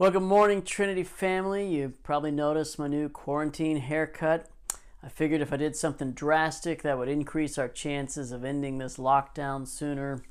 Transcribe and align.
Well, 0.00 0.12
good 0.12 0.22
morning, 0.22 0.62
Trinity 0.62 1.02
family. 1.02 1.66
You've 1.66 2.04
probably 2.04 2.30
noticed 2.30 2.78
my 2.78 2.86
new 2.86 3.08
quarantine 3.08 3.78
haircut. 3.78 4.48
I 5.02 5.08
figured 5.08 5.40
if 5.40 5.52
I 5.52 5.56
did 5.56 5.74
something 5.74 6.12
drastic, 6.12 6.82
that 6.82 6.96
would 6.96 7.08
increase 7.08 7.58
our 7.58 7.66
chances 7.66 8.30
of 8.30 8.44
ending 8.44 8.78
this 8.78 8.96
lockdown 8.96 9.66
sooner. 9.66 10.22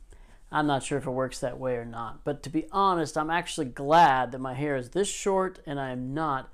I'm 0.53 0.67
not 0.67 0.83
sure 0.83 0.97
if 0.97 1.05
it 1.05 1.11
works 1.11 1.39
that 1.39 1.59
way 1.59 1.75
or 1.75 1.83
not. 1.83 2.23
But 2.23 2.43
to 2.43 2.49
be 2.49 2.67
honest, 2.71 3.17
I'm 3.17 3.29
actually 3.29 3.65
glad 3.65 4.31
that 4.31 4.39
my 4.39 4.53
hair 4.53 4.77
is 4.77 4.91
this 4.91 5.09
short 5.09 5.59
and 5.67 5.81
I 5.81 5.89
am 5.89 6.13
not 6.13 6.49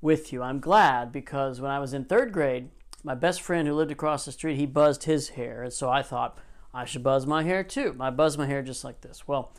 with 0.00 0.32
you. 0.32 0.44
I'm 0.44 0.60
glad 0.60 1.10
because 1.10 1.60
when 1.60 1.72
I 1.72 1.80
was 1.80 1.92
in 1.92 2.04
third 2.04 2.32
grade, 2.32 2.68
my 3.02 3.16
best 3.16 3.42
friend 3.42 3.66
who 3.66 3.74
lived 3.74 3.90
across 3.90 4.24
the 4.24 4.30
street, 4.30 4.56
he 4.56 4.66
buzzed 4.66 5.02
his 5.02 5.30
hair. 5.30 5.64
And 5.64 5.72
so 5.72 5.90
I 5.90 6.02
thought 6.02 6.38
I 6.72 6.84
should 6.84 7.02
buzz 7.02 7.26
my 7.26 7.42
hair 7.42 7.64
too. 7.64 7.96
I 7.98 8.10
buzz 8.10 8.38
my 8.38 8.46
hair 8.46 8.62
just 8.62 8.84
like 8.84 9.00
this. 9.00 9.26
Well, 9.26 9.52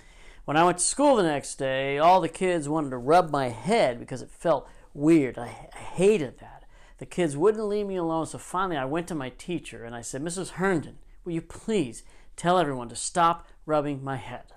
when 0.45 0.57
I 0.57 0.63
went 0.63 0.77
to 0.79 0.83
school 0.83 1.15
the 1.15 1.23
next 1.23 1.55
day, 1.55 1.97
all 1.97 2.19
the 2.19 2.29
kids 2.29 2.67
wanted 2.67 2.89
to 2.89 2.97
rub 2.97 3.29
my 3.29 3.49
head 3.49 3.99
because 3.99 4.21
it 4.21 4.29
felt 4.29 4.67
weird. 4.93 5.37
I, 5.37 5.69
I 5.73 5.77
hated 5.77 6.39
that. 6.39 6.65
The 6.97 7.05
kids 7.05 7.37
wouldn't 7.37 7.67
leave 7.67 7.87
me 7.87 7.95
alone, 7.95 8.25
so 8.25 8.37
finally 8.37 8.77
I 8.77 8.85
went 8.85 9.07
to 9.07 9.15
my 9.15 9.29
teacher 9.29 9.83
and 9.83 9.95
I 9.95 10.01
said, 10.01 10.21
Mrs. 10.21 10.51
Herndon, 10.51 10.99
will 11.23 11.33
you 11.33 11.41
please 11.41 12.03
tell 12.35 12.57
everyone 12.57 12.89
to 12.89 12.95
stop 12.95 13.47
rubbing 13.65 14.03
my 14.03 14.17
head? 14.17 14.53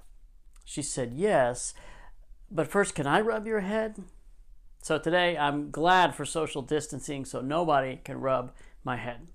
She 0.65 0.83
said, 0.83 1.12
Yes, 1.15 1.74
but 2.51 2.68
first, 2.68 2.95
can 2.95 3.07
I 3.07 3.21
rub 3.21 3.46
your 3.46 3.60
head? 3.60 4.02
So 4.82 4.98
today 4.98 5.37
I'm 5.37 5.71
glad 5.71 6.15
for 6.15 6.24
social 6.24 6.62
distancing 6.62 7.24
so 7.24 7.41
nobody 7.41 7.96
can 8.05 8.21
rub 8.21 8.52
my 8.84 8.96
head. 8.96 9.29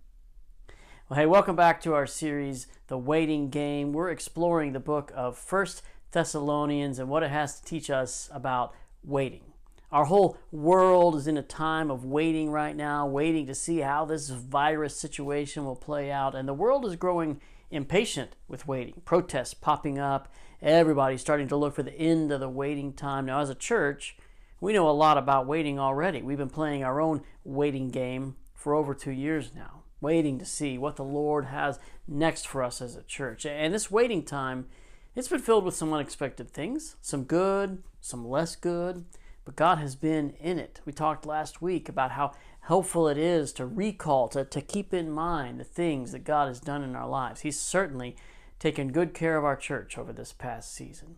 Well, 1.09 1.19
hey, 1.19 1.25
welcome 1.25 1.57
back 1.57 1.81
to 1.81 1.93
our 1.93 2.07
series, 2.07 2.67
The 2.87 2.97
Waiting 2.97 3.49
Game. 3.49 3.91
We're 3.91 4.11
exploring 4.11 4.71
the 4.71 4.79
book 4.79 5.11
of 5.13 5.37
First 5.37 5.81
Thessalonians 6.11 6.99
and 6.99 7.09
what 7.09 7.23
it 7.23 7.31
has 7.31 7.59
to 7.59 7.65
teach 7.65 7.89
us 7.89 8.29
about 8.33 8.73
waiting. 9.03 9.43
Our 9.91 10.05
whole 10.05 10.37
world 10.51 11.15
is 11.15 11.27
in 11.27 11.37
a 11.37 11.43
time 11.43 11.91
of 11.91 12.05
waiting 12.05 12.49
right 12.49 12.75
now, 12.75 13.05
waiting 13.05 13.45
to 13.47 13.55
see 13.55 13.79
how 13.79 14.05
this 14.05 14.29
virus 14.29 14.95
situation 14.95 15.65
will 15.65 15.75
play 15.75 16.11
out. 16.11 16.33
And 16.33 16.47
the 16.47 16.53
world 16.53 16.85
is 16.85 16.95
growing 16.95 17.41
impatient 17.71 18.35
with 18.47 18.67
waiting. 18.67 19.01
Protests 19.03 19.53
popping 19.53 19.99
up. 19.99 20.33
Everybody's 20.61 21.21
starting 21.21 21.47
to 21.49 21.57
look 21.57 21.75
for 21.75 21.83
the 21.83 21.97
end 21.97 22.31
of 22.31 22.39
the 22.39 22.47
waiting 22.47 22.93
time. 22.93 23.25
Now, 23.25 23.41
as 23.41 23.49
a 23.49 23.55
church, 23.55 24.15
we 24.61 24.73
know 24.73 24.87
a 24.87 24.91
lot 24.91 25.17
about 25.17 25.47
waiting 25.47 25.79
already. 25.79 26.21
We've 26.21 26.37
been 26.37 26.49
playing 26.49 26.83
our 26.83 27.01
own 27.01 27.23
waiting 27.43 27.89
game 27.89 28.35
for 28.53 28.75
over 28.75 28.93
two 28.93 29.11
years 29.11 29.51
now, 29.55 29.81
waiting 29.99 30.37
to 30.37 30.45
see 30.45 30.77
what 30.77 30.95
the 30.95 31.03
Lord 31.03 31.45
has 31.45 31.79
next 32.07 32.47
for 32.47 32.63
us 32.63 32.81
as 32.81 32.95
a 32.95 33.03
church. 33.03 33.45
And 33.45 33.73
this 33.73 33.89
waiting 33.89 34.23
time 34.23 34.67
it's 35.15 35.27
been 35.27 35.39
filled 35.39 35.65
with 35.65 35.75
some 35.75 35.93
unexpected 35.93 36.49
things, 36.51 36.95
some 37.01 37.23
good, 37.23 37.83
some 37.99 38.27
less 38.27 38.55
good, 38.55 39.05
but 39.43 39.55
God 39.55 39.77
has 39.77 39.95
been 39.95 40.31
in 40.39 40.59
it. 40.59 40.81
We 40.85 40.93
talked 40.93 41.25
last 41.25 41.61
week 41.61 41.89
about 41.89 42.11
how 42.11 42.33
helpful 42.61 43.07
it 43.07 43.17
is 43.17 43.51
to 43.53 43.65
recall, 43.65 44.27
to, 44.29 44.45
to 44.45 44.61
keep 44.61 44.93
in 44.93 45.09
mind 45.09 45.59
the 45.59 45.65
things 45.65 46.11
that 46.11 46.23
God 46.23 46.47
has 46.47 46.59
done 46.59 46.83
in 46.83 46.95
our 46.95 47.07
lives. 47.07 47.41
He's 47.41 47.59
certainly 47.59 48.15
taken 48.59 48.91
good 48.91 49.13
care 49.13 49.37
of 49.37 49.43
our 49.43 49.55
church 49.55 49.97
over 49.97 50.13
this 50.13 50.31
past 50.31 50.73
season. 50.73 51.15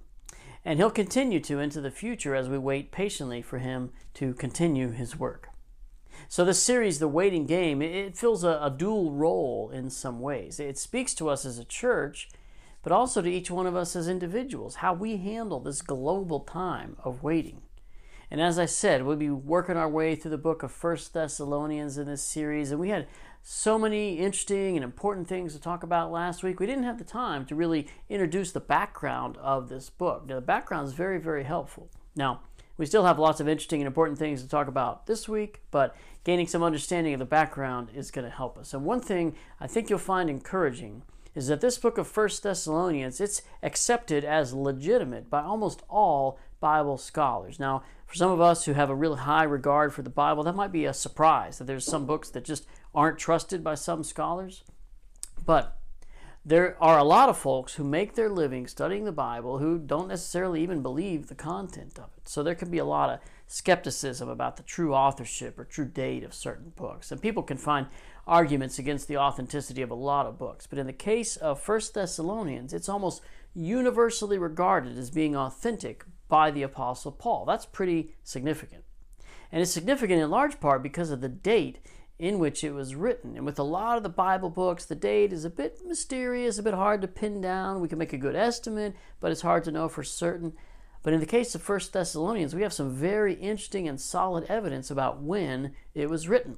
And 0.66 0.80
He'll 0.80 0.90
continue 0.90 1.42
to 1.42 1.60
into 1.60 1.82
the 1.82 1.92
future 1.92 2.36
as 2.36 2.48
we 2.48 2.58
wait 2.58 2.92
patiently 2.92 3.42
for 3.42 3.60
Him 3.60 3.92
to 4.16 4.34
continue 4.34 4.92
His 4.92 5.20
work. 5.20 5.50
So, 6.30 6.46
this 6.46 6.64
series, 6.64 7.00
The 7.00 7.08
Waiting 7.08 7.46
Game, 7.46 7.82
it 7.82 8.16
fills 8.16 8.44
a, 8.44 8.60
a 8.62 8.74
dual 8.76 9.12
role 9.12 9.70
in 9.74 9.90
some 9.90 10.22
ways. 10.22 10.60
It 10.60 10.78
speaks 10.78 11.14
to 11.16 11.28
us 11.28 11.44
as 11.46 11.60
a 11.60 11.66
church 11.66 12.30
but 12.84 12.92
also 12.92 13.22
to 13.22 13.32
each 13.32 13.50
one 13.50 13.66
of 13.66 13.76
us 13.76 13.96
as 13.96 14.08
individuals, 14.08 14.76
how 14.76 14.94
we 14.94 15.18
handle 15.18 15.60
this 15.60 15.82
global 15.82 16.42
time 16.42 16.98
of 17.04 17.24
waiting. 17.24 17.62
And 18.30 18.42
as 18.42 18.60
I 18.60 18.66
said, 18.66 19.04
we'll 19.04 19.16
be 19.16 19.30
working 19.30 19.78
our 19.78 19.90
way 19.90 20.16
through 20.16 20.32
the 20.32 20.38
book 20.38 20.64
of 20.64 20.72
First 20.72 21.14
Thessalonians 21.14 21.98
in 21.98 22.08
this 22.08 22.24
series, 22.24 22.72
and 22.72 22.80
we 22.80 22.90
had 22.90 23.08
so 23.42 23.78
many 23.78 24.18
interesting 24.18 24.76
and 24.76 24.84
important 24.84 25.28
things 25.28 25.54
to 25.54 25.60
talk 25.60 25.84
about 25.84 26.12
last 26.12 26.44
week. 26.44 26.60
We 26.60 26.66
didn't 26.66 26.86
have 26.86 26.98
the 26.98 27.04
time 27.04 27.46
to 27.46 27.56
really 27.56 27.88
introduce 28.10 28.52
the 28.52 28.60
background 28.60 29.38
of 29.38 29.70
this 29.70 29.90
book. 29.90 30.26
Now, 30.28 30.36
the 30.36 30.42
background 30.42 30.88
is 30.88 30.94
very, 30.94 31.20
very 31.20 31.44
helpful. 31.44 31.90
Now, 32.16 32.42
we 32.78 32.86
still 32.86 33.06
have 33.06 33.20
lots 33.20 33.40
of 33.40 33.48
interesting 33.48 33.82
and 33.82 33.88
important 33.88 34.18
things 34.18 34.42
to 34.42 34.50
talk 34.50 34.68
about 34.68 35.06
this 35.06 35.30
week, 35.30 35.62
but 35.70 35.96
gaining 36.24 36.48
some 36.48 36.64
understanding 36.64 37.14
of 37.14 37.20
the 37.20 37.26
background 37.26 37.90
is 37.94 38.12
going 38.12 38.26
to 38.26 38.36
help 38.36 38.58
us. 38.58 38.74
And 38.74 38.84
one 38.84 39.02
thing 39.02 39.36
I 39.60 39.68
think 39.68 39.90
you'll 39.90 40.00
find 40.00 40.30
encouraging 40.30 41.04
is 41.36 41.48
that 41.48 41.62
this 41.62 41.78
book 41.78 41.98
of 41.98 42.08
First 42.08 42.44
Thessalonians, 42.44 43.20
it's 43.20 43.42
accepted 43.62 44.24
as 44.24 44.54
legitimate 44.54 45.30
by 45.30 45.42
almost 45.42 45.82
all 45.90 46.40
Bible 46.60 46.98
scholars. 46.98 47.60
Now, 47.60 47.84
for 48.06 48.16
some 48.16 48.32
of 48.32 48.40
us 48.40 48.66
who 48.66 48.74
have 48.74 48.90
a 48.90 48.96
really 48.96 49.20
high 49.20 49.44
regard 49.44 49.94
for 49.94 50.02
the 50.02 50.10
Bible, 50.10 50.44
that 50.44 50.56
might 50.56 50.72
be 50.72 50.86
a 50.86 50.94
surprise 50.94 51.58
that 51.58 51.66
there's 51.66 51.86
some 51.86 52.06
books 52.06 52.30
that 52.30 52.46
just 52.46 52.66
aren't 52.94 53.18
trusted 53.18 53.64
by 53.64 53.76
some 53.76 54.04
scholars. 54.04 54.64
But 55.46 55.78
there 56.46 56.76
are 56.82 56.98
a 56.98 57.04
lot 57.04 57.30
of 57.30 57.38
folks 57.38 57.76
who 57.76 57.84
make 57.84 58.16
their 58.16 58.30
living 58.30 58.68
studying 58.68 59.06
the 59.06 59.12
Bible 59.12 59.60
who 59.60 59.80
don't 59.80 60.10
necessarily 60.10 60.62
even 60.62 60.82
believe 60.82 61.28
the 61.28 61.36
content 61.36 61.98
of 61.98 62.10
it. 62.18 62.28
So 62.28 62.44
there 62.44 62.56
can 62.56 62.70
be 62.70 62.80
a 62.80 62.86
lot 62.86 63.10
of 63.10 63.20
skepticism 63.48 64.28
about 64.28 64.58
the 64.58 64.64
true 64.64 64.94
authorship 64.94 65.58
or 65.58 65.64
true 65.64 65.86
date 65.86 66.24
of 66.24 66.34
certain 66.34 66.74
books. 66.76 67.12
And 67.12 67.22
people 67.22 67.44
can 67.44 67.58
find 67.58 67.88
arguments 68.26 68.80
against 68.80 69.08
the 69.08 69.18
authenticity 69.18 69.82
of 69.82 69.92
a 69.92 69.96
lot 69.96 70.26
of 70.26 70.38
books. 70.38 70.68
But 70.68 70.80
in 70.80 70.88
the 70.88 70.94
case 70.94 71.36
of 71.36 71.60
First 71.60 71.94
Thessalonians, 71.94 72.74
it's 72.74 72.90
almost 72.90 73.22
universally 73.54 74.38
regarded 74.38 74.98
as 74.98 75.10
being 75.10 75.36
authentic 75.36 76.06
by 76.28 76.52
the 76.52 76.64
Apostle 76.64 77.12
Paul. 77.12 77.46
That's 77.46 77.66
pretty 77.66 78.16
significant. 78.24 78.84
And 79.52 79.62
it's 79.62 79.72
significant 79.72 80.22
in 80.22 80.30
large 80.32 80.60
part 80.60 80.82
because 80.82 81.12
of 81.12 81.22
the 81.22 81.30
date 81.30 81.80
in 82.18 82.40
which 82.40 82.64
it 82.64 82.74
was 82.74 82.96
written. 82.96 83.36
And 83.36 83.46
with 83.46 83.60
a 83.60 83.64
lot 83.64 83.98
of 83.98 84.04
the 84.04 84.10
Bible 84.10 84.50
books, 84.50 84.86
the 84.86 84.96
date 84.96 85.34
is 85.34 85.46
a 85.46 85.50
bit 85.50 85.80
mysterious, 85.86 86.58
a 86.58 86.64
bit 86.64 86.74
hard 86.74 87.02
to 87.02 87.08
pin 87.08 87.42
down. 87.42 87.82
We 87.82 87.88
can 87.88 87.98
make 87.98 88.14
a 88.14 88.18
good 88.18 88.36
estimate, 88.36 88.96
but 89.20 89.32
it's 89.32 89.42
hard 89.42 89.64
to 89.66 89.72
know 89.72 89.90
for 89.90 90.04
certain. 90.04 90.54
But 91.04 91.14
in 91.14 91.20
the 91.20 91.26
case 91.26 91.54
of 91.54 91.62
First 91.62 91.92
Thessalonians, 91.92 92.56
we 92.56 92.62
have 92.62 92.74
some 92.74 92.92
very 92.92 93.34
interesting 93.34 93.88
and 93.88 94.00
solid 94.00 94.46
evidence 94.46 94.90
about 94.90 95.22
when 95.22 95.74
it 95.94 96.10
was 96.10 96.30
written. 96.30 96.58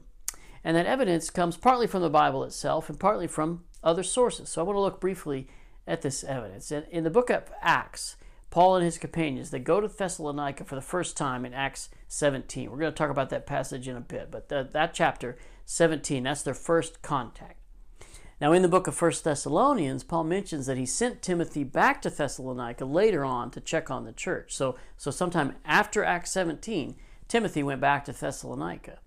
And 0.65 0.75
that 0.75 0.87
evidence 0.87 1.29
comes 1.29 1.57
partly 1.57 1.85
from 1.85 2.01
the 2.01 2.09
Bible 2.09 2.43
itself 2.43 2.89
and 2.89 2.99
partly 2.99 3.27
from 3.27 3.63
other 3.83 4.01
sources. 4.01 4.49
So 4.49 4.61
I 4.61 4.65
want 4.65 4.77
to 4.77 4.81
look 4.81 4.99
briefly 4.99 5.47
at 5.85 6.01
this 6.01 6.23
evidence. 6.23 6.71
In 6.71 7.03
the 7.03 7.11
book 7.11 7.29
of 7.29 7.51
Acts, 7.61 8.15
Paul 8.49 8.77
and 8.77 8.83
his 8.83 8.97
companions, 8.97 9.51
they 9.51 9.59
go 9.59 9.79
to 9.79 9.87
Thessalonica 9.87 10.65
for 10.65 10.73
the 10.73 10.81
first 10.81 11.15
time 11.15 11.45
in 11.45 11.53
Acts 11.53 11.89
17. 12.07 12.71
We're 12.71 12.79
going 12.79 12.91
to 12.91 12.97
talk 12.97 13.11
about 13.11 13.29
that 13.29 13.45
passage 13.45 13.87
in 13.87 13.95
a 13.95 14.01
bit, 14.01 14.31
but 14.31 14.49
that 14.49 14.93
chapter 14.95 15.37
17, 15.65 16.23
that's 16.23 16.41
their 16.41 16.55
first 16.55 17.03
contact. 17.03 17.59
Now, 18.41 18.51
in 18.51 18.63
the 18.63 18.67
book 18.67 18.87
of 18.87 18.99
1 18.99 19.11
Thessalonians, 19.23 20.03
Paul 20.03 20.23
mentions 20.23 20.65
that 20.65 20.77
he 20.77 20.87
sent 20.87 21.21
Timothy 21.21 21.63
back 21.63 22.01
to 22.01 22.09
Thessalonica 22.09 22.85
later 22.85 23.23
on 23.23 23.51
to 23.51 23.61
check 23.61 23.91
on 23.91 24.03
the 24.03 24.11
church. 24.11 24.55
So, 24.55 24.75
so 24.97 25.11
sometime 25.11 25.53
after 25.63 26.03
Acts 26.03 26.31
17, 26.31 26.95
Timothy 27.27 27.61
went 27.61 27.81
back 27.81 28.03
to 28.05 28.13
Thessalonica. 28.13 28.97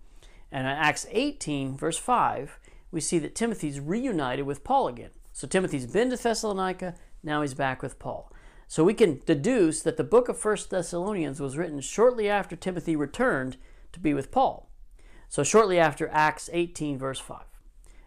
And 0.50 0.66
in 0.66 0.72
Acts 0.72 1.06
18, 1.10 1.76
verse 1.76 1.98
5, 1.98 2.58
we 2.90 3.00
see 3.00 3.18
that 3.18 3.34
Timothy's 3.34 3.80
reunited 3.80 4.46
with 4.46 4.64
Paul 4.64 4.88
again. 4.88 5.10
So 5.32 5.46
Timothy's 5.46 5.86
been 5.86 6.10
to 6.10 6.16
Thessalonica, 6.16 6.94
now 7.22 7.42
he's 7.42 7.54
back 7.54 7.82
with 7.82 7.98
Paul. 7.98 8.32
So 8.66 8.84
we 8.84 8.94
can 8.94 9.20
deduce 9.24 9.82
that 9.82 9.96
the 9.96 10.04
book 10.04 10.28
of 10.28 10.42
1 10.42 10.56
Thessalonians 10.70 11.40
was 11.40 11.56
written 11.56 11.80
shortly 11.80 12.28
after 12.28 12.56
Timothy 12.56 12.96
returned 12.96 13.56
to 13.92 14.00
be 14.00 14.12
with 14.12 14.30
Paul. 14.30 14.70
So 15.28 15.42
shortly 15.42 15.78
after 15.78 16.08
Acts 16.08 16.50
18, 16.52 16.98
verse 16.98 17.18
5. 17.18 17.42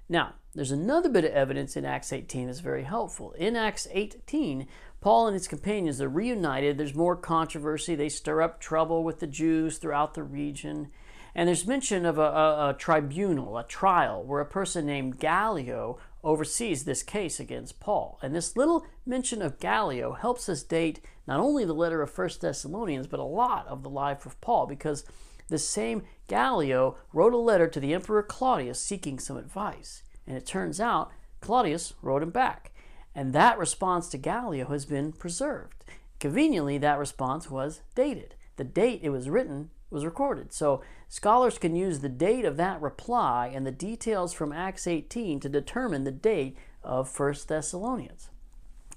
Now, 0.10 0.34
there's 0.54 0.72
another 0.72 1.08
bit 1.08 1.24
of 1.24 1.32
evidence 1.32 1.78
in 1.78 1.86
Acts 1.86 2.12
18 2.12 2.48
that's 2.48 2.60
very 2.60 2.84
helpful. 2.84 3.32
In 3.34 3.56
Acts 3.56 3.88
18, 3.92 4.68
Paul 5.00 5.28
and 5.28 5.34
his 5.34 5.48
companions 5.48 6.02
are 6.02 6.10
reunited. 6.10 6.78
There's 6.78 6.94
more 6.94 7.16
controversy. 7.16 7.96
They 7.96 8.10
stir 8.10 8.42
up 8.42 8.60
trouble 8.60 9.04
with 9.04 9.20
the 9.20 9.28
Jews 9.28 9.78
throughout 9.78 10.14
the 10.14 10.24
region. 10.24 10.92
And 11.34 11.48
there's 11.48 11.66
mention 11.66 12.06
of 12.06 12.18
a, 12.18 12.22
a, 12.22 12.70
a, 12.70 12.74
tribunal, 12.74 13.58
a 13.58 13.64
trial, 13.64 14.24
where 14.24 14.42
a 14.42 14.46
person 14.46 14.86
named 14.86 15.20
Gallio 15.20 15.98
oversees 16.24 16.84
this 16.84 17.04
case 17.04 17.40
against 17.40 17.80
Paul. 17.80 18.20
And 18.22 18.36
this 18.36 18.58
little 18.58 18.86
mention 19.06 19.42
of 19.42 19.60
Gallio 19.60 20.14
helps 20.14 20.50
us 20.50 20.64
date 20.64 21.02
not 21.26 21.40
only 21.40 21.66
the 21.66 21.74
letter 21.74 22.02
of 22.02 22.16
1 22.16 22.30
Thessalonians, 22.42 23.08
but 23.08 23.20
a 23.20 23.24
lot 23.24 23.66
of 23.68 23.82
the 23.82 23.90
life 23.90 24.26
of 24.26 24.40
Paul, 24.42 24.68
because 24.68 25.06
the 25.48 25.58
same 25.58 26.04
Gallio 26.28 26.98
wrote 27.14 27.34
a 27.34 27.38
letter 27.38 27.68
to 27.68 27.80
the 27.80 27.94
Emperor 27.94 28.24
Claudius 28.24 28.82
seeking 28.82 29.20
some 29.20 29.38
advice. 29.38 30.04
And 30.28 30.38
it 30.38 30.46
turns 30.46 30.80
out 30.80 31.12
Claudius 31.40 31.94
wrote 32.02 32.24
him 32.24 32.30
back. 32.30 32.72
And 33.14 33.34
that 33.34 33.58
response 33.58 34.08
to 34.10 34.18
Gallio 34.18 34.68
has 34.70 34.86
been 34.86 35.12
preserved. 35.12 35.84
Conveniently, 36.20 36.78
that 36.78 37.00
response 37.00 37.50
was 37.50 37.82
dated. 37.96 38.36
The 38.56 38.64
date 38.64 39.02
it 39.04 39.10
was 39.10 39.30
written 39.30 39.72
was 39.92 40.06
recorded. 40.06 40.54
So 40.54 40.82
scholars 41.10 41.58
can 41.58 41.76
use 41.76 42.00
the 42.00 42.10
date 42.10 42.46
of 42.46 42.58
that 42.58 42.82
reply 42.82 43.52
and 43.54 43.68
the 43.68 43.72
details 43.72 44.34
from 44.34 44.52
Acts 44.52 44.88
18 44.88 45.40
to 45.42 45.50
determine 45.50 46.04
the 46.04 46.12
date 46.12 46.58
of 46.84 47.20
1 47.20 47.36
Thessalonians. 47.48 48.30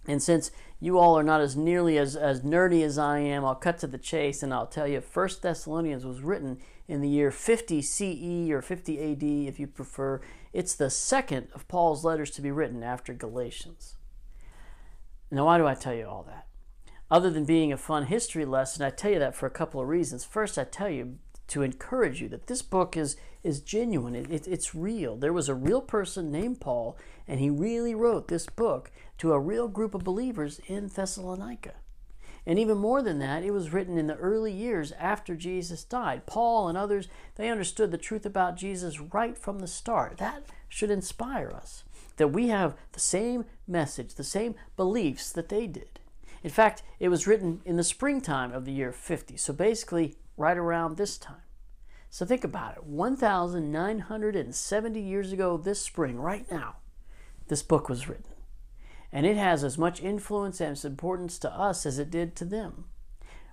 And 0.07 0.23
since 0.23 0.51
you 0.81 0.99
all 0.99 1.19
are 1.19 1.23
not 1.23 1.41
as 1.41 1.57
nearly 1.57 1.99
as, 1.99 2.15
as 2.15 2.43
nerdy 2.43 2.83
as 2.83 2.99
I 2.99 3.19
am, 3.19 3.45
I'll 3.45 3.55
cut 3.55 3.79
to 3.79 3.87
the 3.87 3.99
chase 3.99 4.43
and 4.43 4.53
I'll 4.53 4.67
tell 4.67 4.87
you 4.87 5.01
First 5.01 5.43
Thessalonians 5.43 6.05
was 6.05 6.21
written 6.21 6.59
in 6.87 7.01
the 7.01 7.09
year 7.09 7.31
50 7.31 7.81
CE 7.83 8.51
or 8.51 8.61
50 8.61 9.13
AD 9.13 9.23
if 9.23 9.59
you 9.59 9.67
prefer. 9.67 10.21
It's 10.53 10.75
the 10.75 10.91
second 10.91 11.49
of 11.55 11.67
Paul's 11.69 12.05
letters 12.05 12.31
to 12.33 12.43
be 12.43 12.51
written 12.51 12.83
after 12.83 13.15
Galatians. 13.15 13.97
Now, 15.31 15.47
why 15.47 15.59
do 15.59 15.67
I 15.67 15.75
tell 15.75 15.95
you 15.95 16.07
all 16.07 16.23
that? 16.25 16.47
Other 17.15 17.31
than 17.31 17.45
being 17.45 17.73
a 17.73 17.77
fun 17.77 18.07
history 18.07 18.45
lesson, 18.45 18.85
I 18.85 18.91
tell 18.91 19.13
you 19.13 19.21
that 19.21 19.37
for 19.37 19.47
a 19.47 19.51
couple 19.51 19.81
of 19.81 19.87
reasons. 19.87 20.25
First, 20.25 20.59
I 20.59 20.65
tell 20.65 20.89
you 20.89 21.19
to 21.47 21.63
encourage 21.63 22.21
you 22.21 22.29
that 22.31 22.49
this 22.49 22.61
book 22.61 22.97
is, 22.97 23.17
is 23.45 23.61
genuine, 23.61 24.17
it, 24.17 24.29
it, 24.29 24.49
it's 24.49 24.75
real. 24.75 25.15
There 25.15 25.33
was 25.33 25.49
a 25.49 25.55
real 25.55 25.81
person 25.81 26.33
named 26.33 26.61
Paul, 26.61 26.99
and 27.29 27.39
he 27.39 27.51
really 27.51 27.95
wrote 27.95 28.27
this 28.27 28.47
book 28.47 28.91
to 29.19 29.33
a 29.33 29.39
real 29.39 29.69
group 29.69 29.95
of 29.95 30.03
believers 30.03 30.61
in 30.67 30.89
Thessalonica. 30.89 31.75
And 32.47 32.59
even 32.59 32.79
more 32.79 33.01
than 33.01 33.21
that, 33.21 33.45
it 33.45 33.53
was 33.53 33.73
written 33.73 33.97
in 33.97 34.09
the 34.09 34.17
early 34.17 34.53
years 34.53 34.91
after 34.99 35.37
Jesus 35.37 35.85
died. 35.85 36.27
Paul 36.27 36.67
and 36.67 36.77
others, 36.77 37.07
they 37.37 37.49
understood 37.49 37.93
the 37.93 37.97
truth 37.97 38.27
about 38.27 38.57
Jesus 38.57 38.99
right 38.99 39.39
from 39.39 39.61
the 39.61 39.69
start. 39.69 40.19
That 40.19 40.47
should 40.69 40.91
inspire 40.91 41.53
us 41.53 41.85
that 42.17 42.33
we 42.33 42.49
have 42.49 42.75
the 42.91 42.99
same 42.99 43.45
message, 43.69 44.17
the 44.17 44.25
same 44.25 44.57
beliefs 44.77 45.31
that 45.31 45.49
they 45.49 45.69
did. 45.69 46.01
In 46.45 46.51
fact, 46.51 46.85
it 47.01 47.09
was 47.09 47.27
written 47.27 47.63
in 47.65 47.77
the 47.77 47.83
springtime 47.83 48.53
of 48.53 48.67
the 48.67 48.73
year 48.73 48.93
50, 48.93 49.39
so 49.39 49.55
basically 49.55 50.17
right 50.37 50.59
around 50.59 50.97
this 50.97 51.17
time. 51.17 51.41
So 52.11 52.27
think 52.27 52.45
about 52.45 52.77
it 52.77 52.85
1,970 52.85 55.01
years 55.01 55.33
ago 55.33 55.57
this 55.57 55.81
spring, 55.81 56.21
right 56.21 56.45
now, 56.53 56.77
this 57.49 57.63
book 57.63 57.89
was 57.89 58.11
written. 58.11 58.35
And 59.11 59.25
it 59.25 59.39
has 59.39 59.65
as 59.65 59.79
much 59.79 60.03
influence 60.03 60.61
and 60.61 60.85
importance 60.85 61.39
to 61.39 61.51
us 61.51 61.87
as 61.87 61.99
it 61.99 62.11
did 62.11 62.37
to 62.37 62.45
them, 62.45 62.85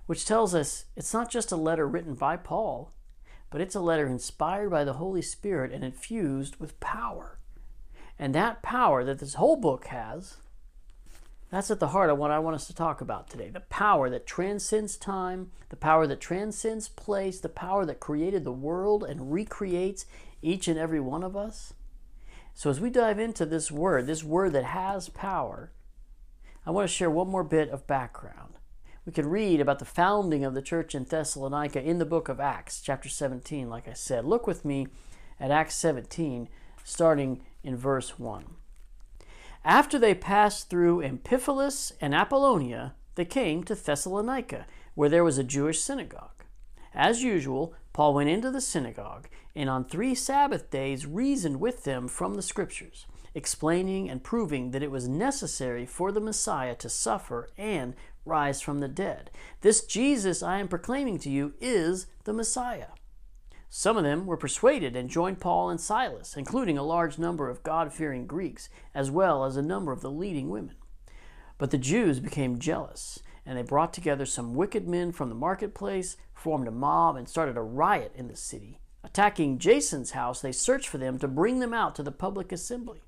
which 0.04 0.26
tells 0.26 0.54
us 0.54 0.84
it's 0.94 1.14
not 1.14 1.30
just 1.30 1.50
a 1.50 1.56
letter 1.56 1.88
written 1.88 2.14
by 2.14 2.36
Paul, 2.36 2.92
but 3.48 3.62
it's 3.62 3.74
a 3.74 3.80
letter 3.80 4.06
inspired 4.06 4.70
by 4.70 4.84
the 4.84 4.92
Holy 4.94 5.22
Spirit 5.22 5.72
and 5.72 5.82
infused 5.82 6.56
with 6.56 6.78
power. 6.78 7.38
And 8.18 8.34
that 8.34 8.62
power 8.62 9.02
that 9.02 9.18
this 9.18 9.34
whole 9.34 9.56
book 9.56 9.86
has, 9.86 10.36
that's 11.52 11.70
at 11.70 11.80
the 11.80 11.88
heart 11.88 12.08
of 12.08 12.16
what 12.16 12.30
I 12.30 12.38
want 12.38 12.54
us 12.56 12.66
to 12.68 12.74
talk 12.74 13.02
about 13.02 13.28
today. 13.28 13.50
The 13.50 13.60
power 13.60 14.08
that 14.08 14.26
transcends 14.26 14.96
time, 14.96 15.50
the 15.68 15.76
power 15.76 16.06
that 16.06 16.18
transcends 16.18 16.88
place, 16.88 17.40
the 17.40 17.50
power 17.50 17.84
that 17.84 18.00
created 18.00 18.44
the 18.44 18.50
world 18.50 19.04
and 19.04 19.30
recreates 19.30 20.06
each 20.40 20.66
and 20.66 20.78
every 20.78 20.98
one 20.98 21.22
of 21.22 21.36
us. 21.36 21.74
So, 22.54 22.70
as 22.70 22.80
we 22.80 22.88
dive 22.88 23.18
into 23.18 23.44
this 23.44 23.70
word, 23.70 24.06
this 24.06 24.24
word 24.24 24.54
that 24.54 24.64
has 24.64 25.10
power, 25.10 25.72
I 26.64 26.70
want 26.70 26.88
to 26.88 26.94
share 26.94 27.10
one 27.10 27.28
more 27.28 27.44
bit 27.44 27.68
of 27.68 27.86
background. 27.86 28.54
We 29.04 29.12
can 29.12 29.28
read 29.28 29.60
about 29.60 29.78
the 29.78 29.84
founding 29.84 30.46
of 30.46 30.54
the 30.54 30.62
church 30.62 30.94
in 30.94 31.04
Thessalonica 31.04 31.82
in 31.82 31.98
the 31.98 32.06
book 32.06 32.30
of 32.30 32.40
Acts, 32.40 32.80
chapter 32.80 33.10
17, 33.10 33.68
like 33.68 33.86
I 33.86 33.92
said. 33.92 34.24
Look 34.24 34.46
with 34.46 34.64
me 34.64 34.86
at 35.38 35.50
Acts 35.50 35.74
17, 35.74 36.48
starting 36.82 37.42
in 37.62 37.76
verse 37.76 38.18
1. 38.18 38.44
After 39.64 39.98
they 39.98 40.14
passed 40.14 40.68
through 40.68 41.02
Amphipolis 41.02 41.92
and 42.00 42.14
Apollonia, 42.14 42.94
they 43.14 43.24
came 43.24 43.62
to 43.64 43.74
Thessalonica, 43.74 44.66
where 44.94 45.08
there 45.08 45.24
was 45.24 45.38
a 45.38 45.44
Jewish 45.44 45.80
synagogue. 45.80 46.44
As 46.94 47.22
usual, 47.22 47.74
Paul 47.92 48.14
went 48.14 48.28
into 48.28 48.50
the 48.50 48.60
synagogue 48.60 49.28
and 49.54 49.70
on 49.70 49.84
three 49.84 50.14
Sabbath 50.14 50.70
days 50.70 51.06
reasoned 51.06 51.60
with 51.60 51.84
them 51.84 52.08
from 52.08 52.34
the 52.34 52.42
Scriptures, 52.42 53.06
explaining 53.34 54.10
and 54.10 54.24
proving 54.24 54.70
that 54.70 54.82
it 54.82 54.90
was 54.90 55.08
necessary 55.08 55.86
for 55.86 56.10
the 56.10 56.20
Messiah 56.20 56.74
to 56.76 56.88
suffer 56.88 57.50
and 57.56 57.94
rise 58.24 58.60
from 58.60 58.80
the 58.80 58.88
dead. 58.88 59.30
This 59.60 59.84
Jesus 59.84 60.42
I 60.42 60.58
am 60.58 60.68
proclaiming 60.68 61.18
to 61.20 61.30
you 61.30 61.54
is 61.60 62.06
the 62.24 62.32
Messiah. 62.32 62.86
Some 63.74 63.96
of 63.96 64.04
them 64.04 64.26
were 64.26 64.36
persuaded 64.36 64.94
and 64.96 65.08
joined 65.08 65.40
Paul 65.40 65.70
and 65.70 65.80
Silas, 65.80 66.36
including 66.36 66.76
a 66.76 66.82
large 66.82 67.18
number 67.18 67.48
of 67.48 67.62
God 67.62 67.90
fearing 67.90 68.26
Greeks, 68.26 68.68
as 68.94 69.10
well 69.10 69.46
as 69.46 69.56
a 69.56 69.62
number 69.62 69.92
of 69.92 70.02
the 70.02 70.10
leading 70.10 70.50
women. 70.50 70.74
But 71.56 71.70
the 71.70 71.78
Jews 71.78 72.20
became 72.20 72.58
jealous, 72.58 73.20
and 73.46 73.56
they 73.56 73.62
brought 73.62 73.94
together 73.94 74.26
some 74.26 74.54
wicked 74.54 74.86
men 74.86 75.10
from 75.10 75.30
the 75.30 75.34
marketplace, 75.34 76.18
formed 76.34 76.68
a 76.68 76.70
mob, 76.70 77.16
and 77.16 77.26
started 77.26 77.56
a 77.56 77.62
riot 77.62 78.12
in 78.14 78.28
the 78.28 78.36
city. 78.36 78.78
Attacking 79.02 79.58
Jason's 79.58 80.10
house, 80.10 80.42
they 80.42 80.52
searched 80.52 80.88
for 80.88 80.98
them 80.98 81.18
to 81.20 81.26
bring 81.26 81.60
them 81.60 81.72
out 81.72 81.94
to 81.94 82.02
the 82.02 82.12
public 82.12 82.52
assembly. 82.52 83.00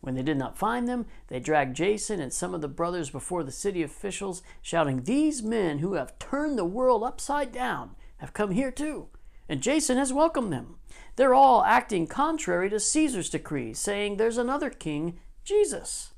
When 0.00 0.14
they 0.14 0.22
did 0.22 0.36
not 0.36 0.56
find 0.56 0.86
them, 0.86 1.06
they 1.26 1.40
dragged 1.40 1.74
Jason 1.74 2.20
and 2.20 2.32
some 2.32 2.54
of 2.54 2.60
the 2.60 2.68
brothers 2.68 3.10
before 3.10 3.42
the 3.42 3.50
city 3.50 3.82
officials, 3.82 4.44
shouting, 4.62 5.02
These 5.02 5.42
men 5.42 5.80
who 5.80 5.94
have 5.94 6.16
turned 6.20 6.56
the 6.56 6.64
world 6.64 7.02
upside 7.02 7.50
down 7.50 7.96
have 8.18 8.32
come 8.32 8.52
here 8.52 8.70
too 8.70 9.08
and 9.48 9.62
Jason 9.62 9.96
has 9.96 10.12
welcomed 10.12 10.52
them. 10.52 10.76
They're 11.16 11.34
all 11.34 11.64
acting 11.64 12.06
contrary 12.06 12.70
to 12.70 12.80
Caesar's 12.80 13.30
decree, 13.30 13.74
saying 13.74 14.16
there's 14.16 14.38
another 14.38 14.70
king, 14.70 15.20
Jesus. 15.44 16.12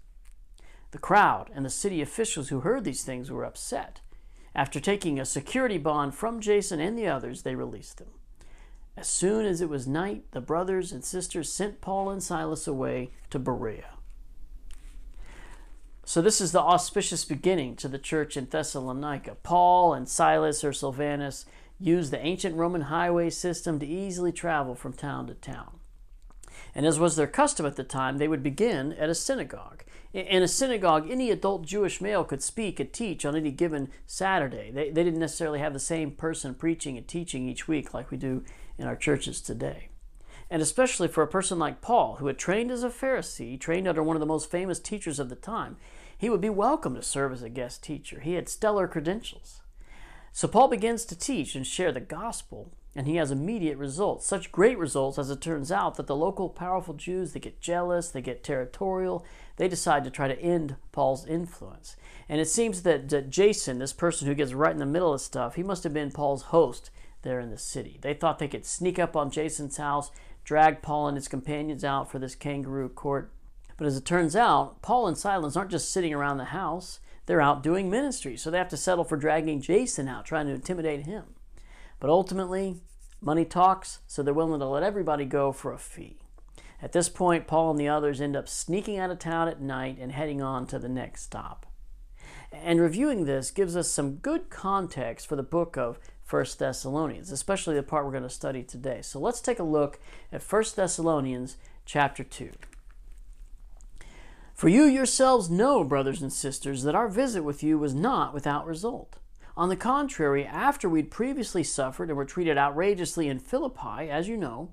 The 0.92 0.98
crowd 0.98 1.50
and 1.54 1.64
the 1.64 1.70
city 1.70 2.00
officials 2.00 2.48
who 2.48 2.60
heard 2.60 2.84
these 2.84 3.04
things 3.04 3.30
were 3.30 3.44
upset. 3.44 4.00
After 4.54 4.80
taking 4.80 5.20
a 5.20 5.26
security 5.26 5.76
bond 5.76 6.14
from 6.14 6.40
Jason 6.40 6.80
and 6.80 6.96
the 6.96 7.08
others, 7.08 7.42
they 7.42 7.54
released 7.54 7.98
them. 7.98 8.08
As 8.96 9.06
soon 9.06 9.44
as 9.44 9.60
it 9.60 9.68
was 9.68 9.86
night, 9.86 10.24
the 10.30 10.40
brothers 10.40 10.92
and 10.92 11.04
sisters 11.04 11.52
sent 11.52 11.82
Paul 11.82 12.08
and 12.08 12.22
Silas 12.22 12.66
away 12.66 13.10
to 13.28 13.38
Berea. 13.38 13.90
So, 16.06 16.22
this 16.22 16.40
is 16.40 16.52
the 16.52 16.60
auspicious 16.60 17.24
beginning 17.24 17.76
to 17.76 17.88
the 17.88 17.98
church 17.98 18.36
in 18.36 18.46
Thessalonica. 18.46 19.36
Paul 19.42 19.92
and 19.92 20.08
Silas 20.08 20.62
or 20.62 20.72
Silvanus 20.72 21.44
used 21.78 22.10
the 22.10 22.24
ancient 22.24 22.56
Roman 22.56 22.82
highway 22.82 23.30
system 23.30 23.78
to 23.78 23.86
easily 23.86 24.32
travel 24.32 24.74
from 24.74 24.92
town 24.92 25.26
to 25.26 25.34
town. 25.34 25.78
And 26.74 26.86
as 26.86 26.98
was 26.98 27.16
their 27.16 27.26
custom 27.26 27.66
at 27.66 27.76
the 27.76 27.84
time, 27.84 28.18
they 28.18 28.28
would 28.28 28.42
begin 28.42 28.92
at 28.94 29.08
a 29.08 29.14
synagogue. 29.14 29.82
In 30.12 30.42
a 30.42 30.48
synagogue, 30.48 31.10
any 31.10 31.30
adult 31.30 31.66
Jewish 31.66 32.00
male 32.00 32.24
could 32.24 32.42
speak 32.42 32.80
and 32.80 32.92
teach 32.92 33.24
on 33.24 33.36
any 33.36 33.50
given 33.50 33.90
Saturday. 34.06 34.70
They, 34.70 34.90
they 34.90 35.04
didn't 35.04 35.20
necessarily 35.20 35.58
have 35.58 35.72
the 35.72 35.78
same 35.78 36.10
person 36.10 36.54
preaching 36.54 36.96
and 36.96 37.06
teaching 37.06 37.48
each 37.48 37.68
week 37.68 37.92
like 37.92 38.10
we 38.10 38.16
do 38.16 38.42
in 38.78 38.86
our 38.86 38.96
churches 38.96 39.40
today. 39.40 39.88
And 40.50 40.62
especially 40.62 41.08
for 41.08 41.22
a 41.22 41.28
person 41.28 41.58
like 41.58 41.80
Paul, 41.80 42.16
who 42.16 42.28
had 42.28 42.38
trained 42.38 42.70
as 42.70 42.84
a 42.84 42.88
Pharisee, 42.88 43.58
trained 43.58 43.88
under 43.88 44.02
one 44.02 44.16
of 44.16 44.20
the 44.20 44.26
most 44.26 44.50
famous 44.50 44.78
teachers 44.78 45.18
of 45.18 45.28
the 45.28 45.34
time, 45.34 45.76
he 46.16 46.30
would 46.30 46.40
be 46.40 46.48
welcome 46.48 46.94
to 46.94 47.02
serve 47.02 47.32
as 47.32 47.42
a 47.42 47.48
guest 47.50 47.82
teacher. 47.82 48.20
He 48.20 48.34
had 48.34 48.48
stellar 48.48 48.88
credentials. 48.88 49.60
So 50.36 50.46
Paul 50.46 50.68
begins 50.68 51.06
to 51.06 51.16
teach 51.16 51.54
and 51.54 51.66
share 51.66 51.92
the 51.92 51.98
gospel, 51.98 52.70
and 52.94 53.06
he 53.06 53.16
has 53.16 53.30
immediate 53.30 53.78
results. 53.78 54.26
Such 54.26 54.52
great 54.52 54.76
results, 54.76 55.18
as 55.18 55.30
it 55.30 55.40
turns 55.40 55.72
out, 55.72 55.94
that 55.94 56.08
the 56.08 56.14
local 56.14 56.50
powerful 56.50 56.92
Jews 56.92 57.32
they 57.32 57.40
get 57.40 57.62
jealous, 57.62 58.10
they 58.10 58.20
get 58.20 58.44
territorial, 58.44 59.24
they 59.56 59.66
decide 59.66 60.04
to 60.04 60.10
try 60.10 60.28
to 60.28 60.38
end 60.38 60.76
Paul's 60.92 61.24
influence. 61.24 61.96
And 62.28 62.38
it 62.38 62.48
seems 62.48 62.82
that, 62.82 63.08
that 63.08 63.30
Jason, 63.30 63.78
this 63.78 63.94
person 63.94 64.28
who 64.28 64.34
gets 64.34 64.52
right 64.52 64.72
in 64.72 64.78
the 64.78 64.84
middle 64.84 65.14
of 65.14 65.22
stuff, 65.22 65.54
he 65.54 65.62
must 65.62 65.84
have 65.84 65.94
been 65.94 66.10
Paul's 66.10 66.42
host 66.42 66.90
there 67.22 67.40
in 67.40 67.48
the 67.48 67.56
city. 67.56 67.98
They 68.02 68.12
thought 68.12 68.38
they 68.38 68.46
could 68.46 68.66
sneak 68.66 68.98
up 68.98 69.16
on 69.16 69.30
Jason's 69.30 69.78
house, 69.78 70.10
drag 70.44 70.82
Paul 70.82 71.08
and 71.08 71.16
his 71.16 71.28
companions 71.28 71.82
out 71.82 72.10
for 72.10 72.18
this 72.18 72.34
kangaroo 72.34 72.90
court. 72.90 73.32
But 73.78 73.86
as 73.86 73.96
it 73.96 74.04
turns 74.04 74.36
out, 74.36 74.82
Paul 74.82 75.06
and 75.06 75.16
Silas 75.16 75.56
aren't 75.56 75.70
just 75.70 75.90
sitting 75.90 76.12
around 76.12 76.36
the 76.36 76.44
house 76.44 77.00
they're 77.26 77.40
out 77.40 77.62
doing 77.62 77.90
ministry. 77.90 78.36
So 78.36 78.50
they 78.50 78.58
have 78.58 78.68
to 78.70 78.76
settle 78.76 79.04
for 79.04 79.16
dragging 79.16 79.60
Jason 79.60 80.08
out, 80.08 80.24
trying 80.24 80.46
to 80.46 80.54
intimidate 80.54 81.06
him. 81.06 81.24
But 82.00 82.10
ultimately, 82.10 82.76
money 83.20 83.44
talks, 83.44 84.00
so 84.06 84.22
they're 84.22 84.34
willing 84.34 84.60
to 84.60 84.66
let 84.66 84.82
everybody 84.82 85.24
go 85.24 85.52
for 85.52 85.72
a 85.72 85.78
fee. 85.78 86.18
At 86.80 86.92
this 86.92 87.08
point, 87.08 87.46
Paul 87.46 87.72
and 87.72 87.80
the 87.80 87.88
others 87.88 88.20
end 88.20 88.36
up 88.36 88.48
sneaking 88.48 88.98
out 88.98 89.10
of 89.10 89.18
town 89.18 89.48
at 89.48 89.60
night 89.60 89.98
and 90.00 90.12
heading 90.12 90.42
on 90.42 90.66
to 90.68 90.78
the 90.78 90.88
next 90.88 91.22
stop. 91.22 91.66
And 92.52 92.80
reviewing 92.80 93.24
this 93.24 93.50
gives 93.50 93.76
us 93.76 93.90
some 93.90 94.16
good 94.16 94.50
context 94.50 95.26
for 95.26 95.36
the 95.36 95.42
book 95.42 95.76
of 95.76 95.98
1 96.28 96.44
Thessalonians, 96.58 97.32
especially 97.32 97.76
the 97.76 97.82
part 97.82 98.04
we're 98.04 98.10
going 98.10 98.22
to 98.22 98.28
study 98.28 98.62
today. 98.62 99.00
So 99.02 99.18
let's 99.18 99.40
take 99.40 99.58
a 99.58 99.64
look 99.64 99.98
at 100.32 100.42
1 100.42 100.64
Thessalonians 100.76 101.56
chapter 101.84 102.24
2. 102.24 102.50
For 104.56 104.70
you 104.70 104.84
yourselves 104.84 105.50
know, 105.50 105.84
brothers 105.84 106.22
and 106.22 106.32
sisters, 106.32 106.82
that 106.84 106.94
our 106.94 107.08
visit 107.08 107.42
with 107.42 107.62
you 107.62 107.78
was 107.78 107.94
not 107.94 108.32
without 108.32 108.66
result. 108.66 109.18
On 109.54 109.68
the 109.68 109.76
contrary, 109.76 110.46
after 110.46 110.88
we'd 110.88 111.10
previously 111.10 111.62
suffered 111.62 112.08
and 112.08 112.16
were 112.16 112.24
treated 112.24 112.56
outrageously 112.56 113.28
in 113.28 113.38
Philippi, 113.38 114.08
as 114.08 114.28
you 114.28 114.36
know, 114.38 114.70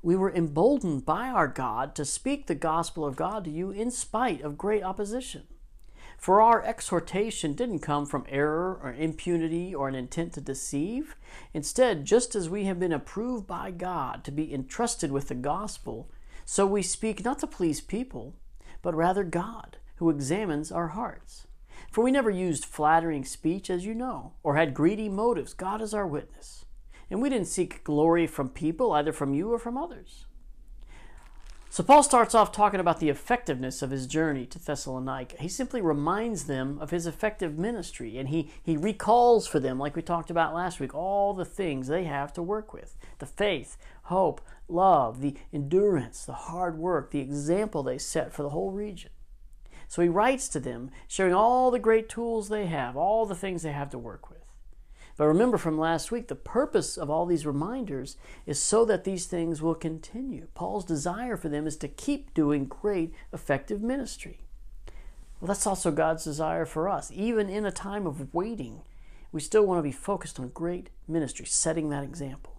we 0.00 0.16
were 0.16 0.32
emboldened 0.32 1.04
by 1.04 1.28
our 1.28 1.48
God 1.48 1.94
to 1.96 2.04
speak 2.06 2.46
the 2.46 2.54
gospel 2.54 3.04
of 3.04 3.14
God 3.14 3.44
to 3.44 3.50
you 3.50 3.70
in 3.70 3.90
spite 3.90 4.40
of 4.40 4.56
great 4.56 4.82
opposition. 4.82 5.42
For 6.16 6.40
our 6.40 6.64
exhortation 6.64 7.52
didn't 7.52 7.80
come 7.80 8.06
from 8.06 8.24
error 8.30 8.80
or 8.82 8.94
impunity 8.94 9.74
or 9.74 9.86
an 9.86 9.94
intent 9.94 10.32
to 10.32 10.40
deceive. 10.40 11.14
Instead, 11.52 12.06
just 12.06 12.34
as 12.34 12.48
we 12.48 12.64
have 12.64 12.80
been 12.80 12.90
approved 12.90 13.46
by 13.46 13.70
God 13.70 14.24
to 14.24 14.30
be 14.30 14.54
entrusted 14.54 15.12
with 15.12 15.28
the 15.28 15.34
gospel, 15.34 16.10
so 16.46 16.64
we 16.64 16.80
speak 16.80 17.22
not 17.22 17.40
to 17.40 17.46
please 17.46 17.82
people 17.82 18.34
but 18.86 18.94
rather 18.94 19.24
God, 19.24 19.78
who 19.96 20.10
examines 20.10 20.70
our 20.70 20.86
hearts. 20.86 21.48
For 21.90 22.04
we 22.04 22.12
never 22.12 22.30
used 22.30 22.64
flattering 22.64 23.24
speech, 23.24 23.68
as 23.68 23.84
you 23.84 23.96
know, 23.96 24.34
or 24.44 24.54
had 24.54 24.74
greedy 24.74 25.08
motives. 25.08 25.54
God 25.54 25.82
is 25.82 25.92
our 25.92 26.06
witness. 26.06 26.66
And 27.10 27.20
we 27.20 27.28
didn't 27.28 27.48
seek 27.48 27.82
glory 27.82 28.28
from 28.28 28.48
people, 28.48 28.92
either 28.92 29.12
from 29.12 29.34
you 29.34 29.52
or 29.52 29.58
from 29.58 29.76
others. 29.76 30.26
So 31.68 31.82
Paul 31.82 32.04
starts 32.04 32.32
off 32.32 32.52
talking 32.52 32.78
about 32.78 33.00
the 33.00 33.08
effectiveness 33.08 33.82
of 33.82 33.90
his 33.90 34.06
journey 34.06 34.46
to 34.46 34.58
Thessalonica. 34.64 35.36
He 35.40 35.48
simply 35.48 35.80
reminds 35.80 36.44
them 36.44 36.78
of 36.80 36.90
his 36.90 37.08
effective 37.08 37.58
ministry 37.58 38.16
and 38.18 38.28
he, 38.28 38.52
he 38.62 38.76
recalls 38.76 39.48
for 39.48 39.58
them, 39.58 39.80
like 39.80 39.96
we 39.96 40.00
talked 40.00 40.30
about 40.30 40.54
last 40.54 40.78
week, 40.78 40.94
all 40.94 41.34
the 41.34 41.44
things 41.44 41.88
they 41.88 42.04
have 42.04 42.32
to 42.34 42.42
work 42.42 42.72
with 42.72 42.96
the 43.18 43.26
faith, 43.26 43.76
hope, 44.04 44.40
love, 44.68 45.20
the 45.20 45.36
endurance, 45.52 46.24
the 46.24 46.32
hard 46.32 46.78
work, 46.78 47.10
the 47.10 47.20
example 47.20 47.82
they 47.82 47.98
set 47.98 48.32
for 48.32 48.42
the 48.42 48.50
whole 48.50 48.70
region. 48.70 49.10
So 49.88 50.02
he 50.02 50.08
writes 50.08 50.48
to 50.48 50.60
them, 50.60 50.90
sharing 51.06 51.34
all 51.34 51.70
the 51.70 51.78
great 51.78 52.08
tools 52.08 52.48
they 52.48 52.66
have, 52.66 52.96
all 52.96 53.26
the 53.26 53.34
things 53.34 53.62
they 53.62 53.72
have 53.72 53.90
to 53.90 53.98
work 53.98 54.28
with. 54.28 54.40
But 55.16 55.28
remember 55.28 55.56
from 55.56 55.78
last 55.78 56.10
week, 56.10 56.28
the 56.28 56.34
purpose 56.34 56.98
of 56.98 57.08
all 57.08 57.24
these 57.24 57.46
reminders 57.46 58.16
is 58.44 58.62
so 58.62 58.84
that 58.84 59.04
these 59.04 59.26
things 59.26 59.62
will 59.62 59.74
continue. 59.74 60.48
Paul's 60.54 60.84
desire 60.84 61.36
for 61.36 61.48
them 61.48 61.66
is 61.66 61.76
to 61.78 61.88
keep 61.88 62.34
doing 62.34 62.66
great, 62.66 63.14
effective 63.32 63.80
ministry. 63.80 64.40
Well, 65.40 65.48
that's 65.48 65.66
also 65.66 65.90
God's 65.90 66.24
desire 66.24 66.66
for 66.66 66.88
us. 66.88 67.10
Even 67.14 67.48
in 67.48 67.64
a 67.64 67.72
time 67.72 68.06
of 68.06 68.34
waiting, 68.34 68.82
we 69.32 69.40
still 69.40 69.64
want 69.64 69.78
to 69.78 69.82
be 69.82 69.92
focused 69.92 70.38
on 70.38 70.48
great 70.48 70.90
ministry, 71.08 71.46
setting 71.46 71.88
that 71.90 72.04
example. 72.04 72.55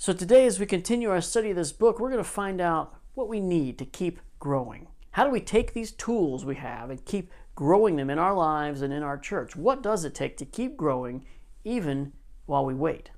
So 0.00 0.14
today, 0.14 0.46
as 0.46 0.58
we 0.58 0.64
continue 0.64 1.10
our 1.10 1.20
study 1.20 1.50
of 1.50 1.56
this 1.56 1.72
book, 1.72 2.00
we're 2.00 2.08
going 2.08 2.24
to 2.24 2.30
find 2.30 2.58
out 2.58 2.94
what 3.12 3.28
we 3.28 3.38
need 3.38 3.76
to 3.76 3.84
keep 3.84 4.18
growing. 4.38 4.88
How 5.10 5.24
do 5.24 5.30
we 5.30 5.42
take 5.42 5.74
these 5.74 5.92
tools 5.92 6.42
we 6.42 6.54
have 6.54 6.88
and 6.88 7.04
keep 7.04 7.30
growing 7.54 7.96
them 7.96 8.08
in 8.08 8.18
our 8.18 8.32
lives 8.32 8.80
and 8.80 8.94
in 8.94 9.02
our 9.02 9.18
church? 9.18 9.56
What 9.56 9.82
does 9.82 10.06
it 10.06 10.14
take 10.14 10.38
to 10.38 10.46
keep 10.46 10.74
growing 10.74 11.26
even 11.64 12.14
while 12.46 12.64
we 12.64 12.72
wait? 12.72 13.10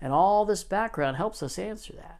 And 0.00 0.12
all 0.12 0.44
this 0.44 0.64
background 0.64 1.18
helps 1.18 1.40
us 1.40 1.56
answer 1.56 1.92
that. 1.92 2.18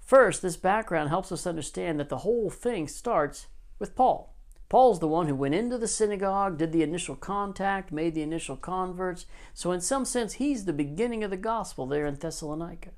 First, 0.00 0.42
this 0.42 0.56
background 0.56 1.08
helps 1.08 1.30
us 1.30 1.46
understand 1.46 2.00
that 2.00 2.08
the 2.08 2.18
whole 2.18 2.50
thing 2.50 2.88
starts 2.88 3.46
with 3.78 3.94
Paul. 3.94 4.34
Paul's 4.68 4.98
the 4.98 5.08
one 5.08 5.28
who 5.28 5.34
went 5.34 5.54
into 5.54 5.78
the 5.78 5.86
synagogue, 5.86 6.58
did 6.58 6.72
the 6.72 6.82
initial 6.82 7.14
contact, 7.14 7.92
made 7.92 8.14
the 8.14 8.22
initial 8.22 8.56
converts. 8.56 9.26
So, 9.54 9.70
in 9.70 9.80
some 9.80 10.04
sense, 10.04 10.34
he's 10.34 10.64
the 10.64 10.72
beginning 10.72 11.22
of 11.22 11.30
the 11.30 11.36
gospel 11.36 11.86
there 11.86 12.06
in 12.06 12.16
Thessalonica. 12.16 12.90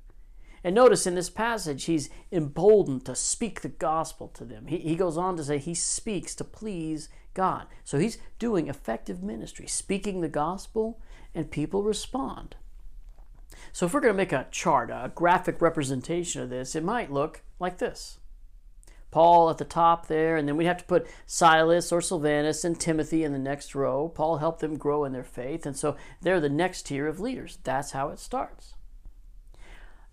And 0.65 0.75
notice 0.75 1.07
in 1.07 1.15
this 1.15 1.31
passage, 1.31 1.85
he's 1.85 2.11
emboldened 2.33 3.05
to 3.05 3.15
speak 3.15 3.61
the 3.61 3.69
gospel 3.69 4.29
to 4.29 4.45
them. 4.45 4.67
He, 4.67 4.79
he 4.79 4.97
goes 4.97 5.17
on 5.17 5.37
to 5.37 5.45
say 5.45 5.59
he 5.59 5.75
speaks 5.75 6.35
to 6.37 6.45
please 6.45 7.09
God. 7.35 7.67
So 7.85 7.99
he's 7.99 8.19
doing 8.39 8.69
effective 8.69 9.23
ministry, 9.23 9.67
speaking 9.67 10.21
the 10.21 10.29
gospel, 10.29 11.01
and 11.35 11.51
people 11.51 11.83
respond. 11.83 12.57
So 13.73 13.87
if 13.87 13.95
we're 13.95 14.01
going 14.01 14.15
to 14.15 14.17
make 14.17 14.33
a 14.33 14.49
chart, 14.51 14.91
a 14.91 15.13
graphic 15.15 15.61
representation 15.61 16.43
of 16.43 16.51
this, 16.51 16.75
it 16.75 16.83
might 16.83 17.13
look 17.13 17.43
like 17.61 17.79
this. 17.79 18.18
Paul 19.11 19.49
at 19.49 19.59
the 19.59 19.65
top 19.65 20.07
there, 20.07 20.37
and 20.37 20.47
then 20.47 20.57
we'd 20.57 20.67
have 20.67 20.79
to 20.79 20.85
put 20.85 21.07
Silas 21.27 21.93
or 21.93 22.00
Silvanus 22.00 22.65
and 22.65 22.79
Timothy 22.79 23.25
in 23.25 23.33
the 23.33 23.38
next 23.38 23.75
row. 23.75 24.09
Paul 24.09 24.38
helped 24.38 24.61
them 24.61 24.77
grow 24.77 25.05
in 25.05 25.12
their 25.12 25.25
faith, 25.25 25.65
and 25.65 25.77
so 25.77 25.97
they're 26.21 26.41
the 26.41 26.49
next 26.49 26.83
tier 26.83 27.07
of 27.07 27.21
leaders. 27.21 27.59
That's 27.65 27.93
how 27.93 28.11
it 28.11 28.19
starts. 28.19 28.75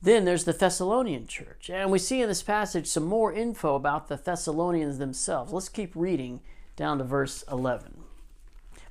Then 0.02 0.25
there's 0.25 0.44
the 0.44 0.54
Thessalonian 0.54 1.28
church. 1.28 1.70
And 1.70 1.92
we 1.92 2.00
see 2.00 2.22
in 2.22 2.30
this 2.30 2.44
passage 2.44 2.88
some 2.88 3.06
more 3.06 3.34
info 3.34 3.75
about 3.75 4.08
the 4.08 4.18
Thessalonians 4.18 4.98
themselves. 4.98 5.52
Let's 5.52 5.68
keep 5.68 5.96
reading 5.96 6.42
down 6.75 7.00
to 7.00 7.04
verse 7.04 7.44
11. 7.52 8.04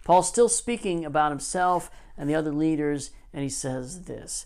Paul's 0.04 0.28
still 0.28 0.48
speaking 0.48 1.04
about 1.04 1.30
himself 1.30 1.90
and 2.16 2.28
the 2.28 2.34
other 2.34 2.52
leaders, 2.52 3.10
and 3.32 3.42
he 3.42 3.48
says 3.48 4.02
this 4.02 4.44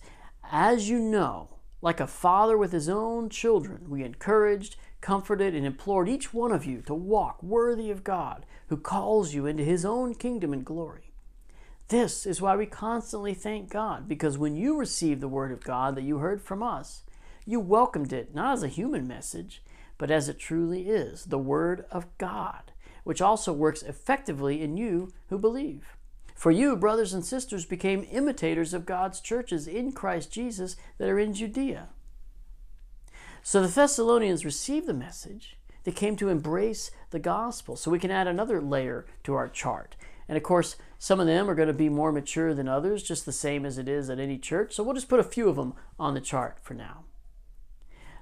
As 0.50 0.88
you 0.88 0.98
know, 0.98 1.48
like 1.80 2.00
a 2.00 2.06
father 2.06 2.58
with 2.58 2.72
his 2.72 2.88
own 2.88 3.28
children, 3.28 3.88
we 3.88 4.02
encouraged, 4.02 4.76
comforted, 5.00 5.54
and 5.54 5.66
implored 5.66 6.08
each 6.08 6.34
one 6.34 6.52
of 6.52 6.64
you 6.64 6.82
to 6.82 6.94
walk 6.94 7.42
worthy 7.42 7.90
of 7.90 8.04
God, 8.04 8.44
who 8.68 8.76
calls 8.76 9.34
you 9.34 9.46
into 9.46 9.64
his 9.64 9.84
own 9.84 10.14
kingdom 10.14 10.52
and 10.52 10.64
glory. 10.64 11.12
This 11.88 12.26
is 12.26 12.42
why 12.42 12.54
we 12.56 12.66
constantly 12.66 13.32
thank 13.32 13.70
God, 13.70 14.08
because 14.08 14.36
when 14.36 14.56
you 14.56 14.76
received 14.76 15.20
the 15.20 15.28
Word 15.28 15.52
of 15.52 15.64
God 15.64 15.94
that 15.94 16.02
you 16.02 16.18
heard 16.18 16.42
from 16.42 16.62
us, 16.62 17.02
you 17.46 17.60
welcomed 17.60 18.12
it 18.12 18.34
not 18.34 18.52
as 18.52 18.62
a 18.62 18.68
human 18.68 19.08
message, 19.08 19.62
but 19.96 20.10
as 20.10 20.28
it 20.28 20.38
truly 20.38 20.88
is 20.88 21.24
the 21.24 21.38
Word 21.38 21.86
of 21.90 22.06
God, 22.18 22.72
which 23.04 23.22
also 23.22 23.54
works 23.54 23.82
effectively 23.82 24.62
in 24.62 24.76
you 24.76 25.12
who 25.28 25.38
believe. 25.38 25.96
For 26.34 26.50
you, 26.50 26.76
brothers 26.76 27.14
and 27.14 27.24
sisters, 27.24 27.64
became 27.64 28.06
imitators 28.12 28.74
of 28.74 28.86
God's 28.86 29.20
churches 29.20 29.66
in 29.66 29.92
Christ 29.92 30.30
Jesus 30.30 30.76
that 30.98 31.08
are 31.08 31.18
in 31.18 31.32
Judea. 31.32 31.88
So 33.48 33.62
the 33.62 33.68
Thessalonians 33.68 34.44
received 34.44 34.86
the 34.86 34.92
message. 34.92 35.56
They 35.84 35.90
came 35.90 36.16
to 36.16 36.28
embrace 36.28 36.90
the 37.08 37.18
gospel. 37.18 37.76
So 37.76 37.90
we 37.90 37.98
can 37.98 38.10
add 38.10 38.26
another 38.26 38.60
layer 38.60 39.06
to 39.24 39.32
our 39.32 39.48
chart. 39.48 39.96
And 40.28 40.36
of 40.36 40.42
course, 40.42 40.76
some 40.98 41.18
of 41.18 41.26
them 41.26 41.48
are 41.48 41.54
going 41.54 41.68
to 41.68 41.72
be 41.72 41.88
more 41.88 42.12
mature 42.12 42.52
than 42.52 42.68
others, 42.68 43.02
just 43.02 43.24
the 43.24 43.32
same 43.32 43.64
as 43.64 43.78
it 43.78 43.88
is 43.88 44.10
at 44.10 44.20
any 44.20 44.36
church. 44.36 44.74
So 44.74 44.82
we'll 44.82 44.94
just 44.94 45.08
put 45.08 45.18
a 45.18 45.24
few 45.24 45.48
of 45.48 45.56
them 45.56 45.72
on 45.98 46.12
the 46.12 46.20
chart 46.20 46.58
for 46.60 46.74
now. 46.74 47.04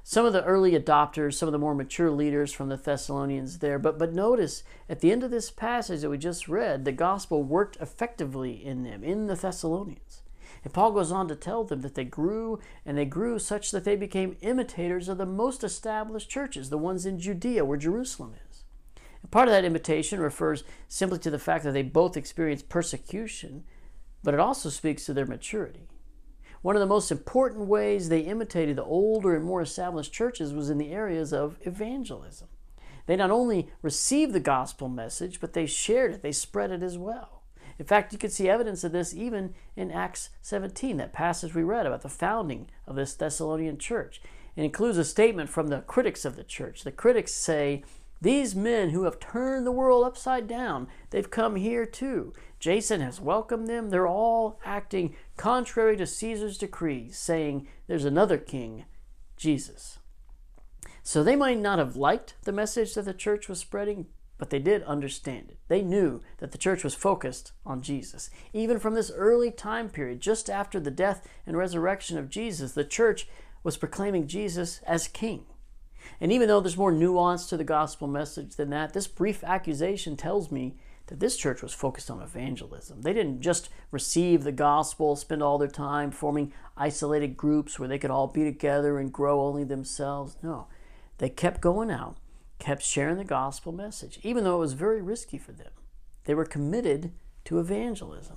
Some 0.05 0.27
of 0.27 0.33
the 0.33 0.45
early 0.45 0.79
adopters, 0.79 1.35
some 1.35 1.49
of 1.49 1.53
the 1.53 1.59
more 1.59 1.75
mature 1.75 2.13
leaders 2.13 2.53
from 2.53 2.69
the 2.69 2.77
Thessalonians 2.77 3.59
there. 3.59 3.81
But, 3.81 3.99
but 3.99 4.13
notice 4.13 4.63
at 4.89 5.01
the 5.01 5.11
end 5.11 5.25
of 5.25 5.33
this 5.33 5.51
passage 5.51 6.03
that 6.03 6.11
we 6.11 6.19
just 6.19 6.47
read, 6.47 6.85
the 6.85 6.93
gospel 6.93 7.43
worked 7.43 7.79
effectively 7.81 8.65
in 8.65 8.85
them, 8.85 9.03
in 9.03 9.27
the 9.27 9.35
Thessalonians. 9.35 10.23
And 10.67 10.75
Paul 10.75 10.91
goes 10.91 11.13
on 11.13 11.29
to 11.29 11.37
tell 11.37 11.63
them 11.63 11.83
that 11.83 11.95
they 11.95 12.03
grew 12.03 12.59
and 12.85 12.99
they 12.99 13.05
grew 13.05 13.39
such 13.39 13.71
that 13.71 13.85
they 13.85 13.95
became 13.95 14.37
imitators 14.41 15.09
of 15.09 15.17
the 15.17 15.25
most 15.25 15.63
established 15.63 16.29
churches, 16.29 16.71
the 16.71 16.77
ones 16.77 17.07
in 17.07 17.21
Judea 17.21 17.65
where 17.65 17.79
Jerusalem 17.79 18.35
is. 18.51 18.65
Part 19.31 19.47
of 19.47 19.53
that 19.53 19.65
imitation 19.65 20.19
refers 20.19 20.65
simply 20.89 21.21
to 21.21 21.31
the 21.31 21.39
fact 21.39 21.63
that 21.63 21.71
they 21.71 21.85
both 21.85 22.17
experienced 22.17 22.69
persecution, 22.69 23.63
but 24.25 24.35
it 24.35 24.41
also 24.41 24.69
speaks 24.69 25.07
to 25.07 25.15
their 25.15 25.25
maturity. 25.25 25.87
One 26.63 26.75
of 26.75 26.81
the 26.81 26.87
most 26.87 27.13
important 27.13 27.69
ways 27.69 28.09
they 28.09 28.23
imitated 28.23 28.75
the 28.75 28.83
older 28.83 29.37
and 29.37 29.45
more 29.45 29.63
established 29.63 30.13
churches 30.13 30.53
was 30.53 30.69
in 30.69 30.79
the 30.79 30.91
areas 30.91 31.33
of 31.33 31.59
evangelism. 31.61 32.49
They 33.07 33.15
not 33.15 33.31
only 33.31 33.69
received 33.83 34.33
the 34.33 34.41
gospel 34.41 34.89
message, 34.89 35.41
but 35.41 35.53
they 35.53 35.67
shared 35.67 36.13
it, 36.13 36.23
they 36.23 36.33
spread 36.33 36.73
it 36.73 36.83
as 36.83 36.99
well. 36.99 37.37
In 37.79 37.85
fact, 37.85 38.13
you 38.13 38.19
can 38.19 38.31
see 38.31 38.49
evidence 38.49 38.85
of 38.85 38.93
this 38.93 39.15
even 39.15 39.55
in 39.77 39.91
Acts 39.91 40.31
17, 40.43 40.97
that 40.97 41.13
passage 41.13 41.55
we 41.55 41.63
read 41.63 41.87
about 41.87 42.03
the 42.03 42.09
founding 42.09 42.69
of 42.87 42.97
this 42.97 43.15
Thessalonian 43.15 43.79
church. 43.79 44.21
It 44.57 44.65
includes 44.65 44.97
a 44.97 45.05
statement 45.05 45.51
from 45.51 45.69
the 45.69 45.81
critics 45.81 46.25
of 46.25 46.37
the 46.37 46.45
church. 46.45 46.83
The 46.83 46.93
critics 46.93 47.33
say 47.33 47.85
these 48.21 48.55
men 48.55 48.91
who 48.91 49.05
have 49.05 49.21
turned 49.21 49.67
the 49.67 49.73
world 49.73 50.05
upside 50.05 50.49
down, 50.49 50.89
they've 51.11 51.31
come 51.31 51.57
here 51.57 51.85
too. 51.85 52.33
Jason 52.59 53.03
has 53.03 53.21
welcomed 53.21 53.67
them. 53.67 53.91
They're 53.91 54.09
all 54.09 54.59
acting 54.65 55.15
contrary 55.37 55.97
to 55.99 56.07
Caesar's 56.07 56.57
decrees, 56.57 57.19
saying 57.19 57.69
there's 57.87 58.07
another 58.07 58.39
king, 58.39 58.87
Jesus. 59.37 59.99
So 61.03 61.23
they 61.23 61.37
might 61.37 61.59
not 61.59 61.79
have 61.79 61.95
liked 61.95 62.35
the 62.43 62.53
message 62.53 62.95
that 62.95 63.05
the 63.05 63.15
church 63.15 63.49
was 63.49 63.61
spreading, 63.61 64.07
but 64.39 64.51
they 64.51 64.59
did 64.59 64.83
understand 64.83 65.51
it. 65.51 65.59
They 65.69 65.83
knew 65.83 66.23
that 66.39 66.53
the 66.53 66.59
church 66.59 66.85
was 66.85 66.95
focused 66.95 67.53
on 67.65 67.83
Jesus. 67.83 68.31
Even 68.53 68.79
from 68.79 68.95
this 68.95 69.11
early 69.15 69.51
time 69.51 69.89
period, 69.89 70.21
just 70.21 70.51
after 70.51 70.79
the 70.79 70.91
death 70.91 71.27
and 71.47 71.57
resurrection 71.57 72.19
of 72.19 72.31
Jesus, 72.31 72.73
the 72.73 72.85
church 72.85 73.29
was 73.63 73.77
proclaiming 73.77 74.27
Jesus 74.27 74.81
as 74.87 75.09
king. 75.09 75.47
And 76.21 76.31
even 76.31 76.49
though 76.49 76.61
there's 76.61 76.77
more 76.77 76.93
nuance 76.93 77.47
to 77.49 77.57
the 77.57 77.65
gospel 77.65 78.07
message 78.07 78.57
than 78.57 78.71
that, 78.71 78.93
this 78.93 79.07
brief 79.07 79.43
accusation 79.43 80.17
tells 80.17 80.53
me 80.53 80.77
that 81.07 81.21
this 81.21 81.37
church 81.37 81.63
was 81.63 81.73
focused 81.73 82.11
on 82.11 82.21
evangelism. 82.21 83.03
They 83.03 83.13
didn't 83.13 83.41
just 83.41 83.69
receive 83.91 84.43
the 84.45 84.53
gospel, 84.53 85.17
spend 85.17 85.43
all 85.43 85.59
their 85.59 85.69
time 85.69 86.11
forming 86.11 86.53
isolated 86.77 87.37
groups 87.37 87.79
where 87.79 87.89
they 87.89 87.99
could 87.99 88.11
all 88.11 88.27
be 88.27 88.45
together 88.45 88.99
and 88.99 89.13
grow 89.13 89.41
only 89.41 89.65
themselves. 89.65 90.37
No, 90.43 90.67
they 91.19 91.29
kept 91.29 91.61
going 91.61 91.91
out, 91.91 92.17
kept 92.59 92.83
sharing 92.83 93.17
the 93.17 93.25
gospel 93.25 93.73
message, 93.73 94.19
even 94.23 94.45
though 94.45 94.57
it 94.57 94.61
was 94.61 94.73
very 94.73 95.03
risky 95.03 95.39
for 95.39 95.53
them. 95.53 95.73
They 96.25 96.35
were 96.35 96.45
committed 96.45 97.13
to 97.45 97.59
evangelism. 97.59 98.37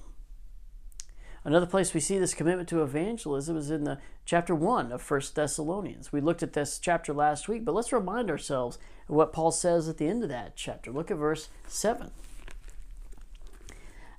Another 1.43 1.65
place 1.65 1.93
we 1.93 2.01
see 2.01 2.19
this 2.19 2.33
commitment 2.33 2.67
to 2.69 2.83
evangelism 2.83 3.55
is 3.55 3.71
in 3.71 3.85
the 3.85 3.99
chapter 4.25 4.53
1 4.53 4.91
of 4.91 5.09
1 5.09 5.21
Thessalonians. 5.33 6.11
We 6.11 6.19
looked 6.19 6.43
at 6.43 6.53
this 6.53 6.79
chapter 6.79 7.13
last 7.13 7.47
week, 7.47 7.63
but 7.63 7.73
let's 7.73 7.93
remind 7.93 8.29
ourselves 8.29 8.77
of 9.07 9.15
what 9.15 9.31
Paul 9.31 9.51
says 9.51 9.87
at 9.87 9.97
the 9.97 10.07
end 10.07 10.21
of 10.23 10.29
that 10.29 10.57
chapter. 10.57 10.91
Look 10.91 11.09
at 11.09 11.17
verse 11.17 11.49
7. 11.67 12.11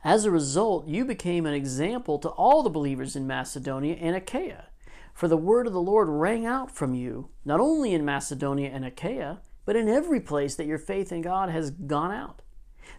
As 0.02 0.24
a 0.24 0.30
result, 0.30 0.88
you 0.88 1.04
became 1.04 1.44
an 1.44 1.52
example 1.52 2.18
to 2.20 2.30
all 2.30 2.62
the 2.62 2.70
believers 2.70 3.14
in 3.14 3.26
Macedonia 3.26 3.96
and 4.00 4.16
Achaia. 4.16 4.68
For 5.12 5.28
the 5.28 5.36
word 5.36 5.66
of 5.66 5.74
the 5.74 5.82
Lord 5.82 6.08
rang 6.08 6.46
out 6.46 6.70
from 6.70 6.94
you, 6.94 7.28
not 7.44 7.60
only 7.60 7.92
in 7.92 8.04
Macedonia 8.04 8.70
and 8.70 8.86
Achaia, 8.86 9.40
but 9.70 9.76
in 9.76 9.88
every 9.88 10.18
place 10.18 10.56
that 10.56 10.66
your 10.66 10.78
faith 10.78 11.12
in 11.12 11.22
God 11.22 11.48
has 11.48 11.70
gone 11.70 12.10
out. 12.10 12.42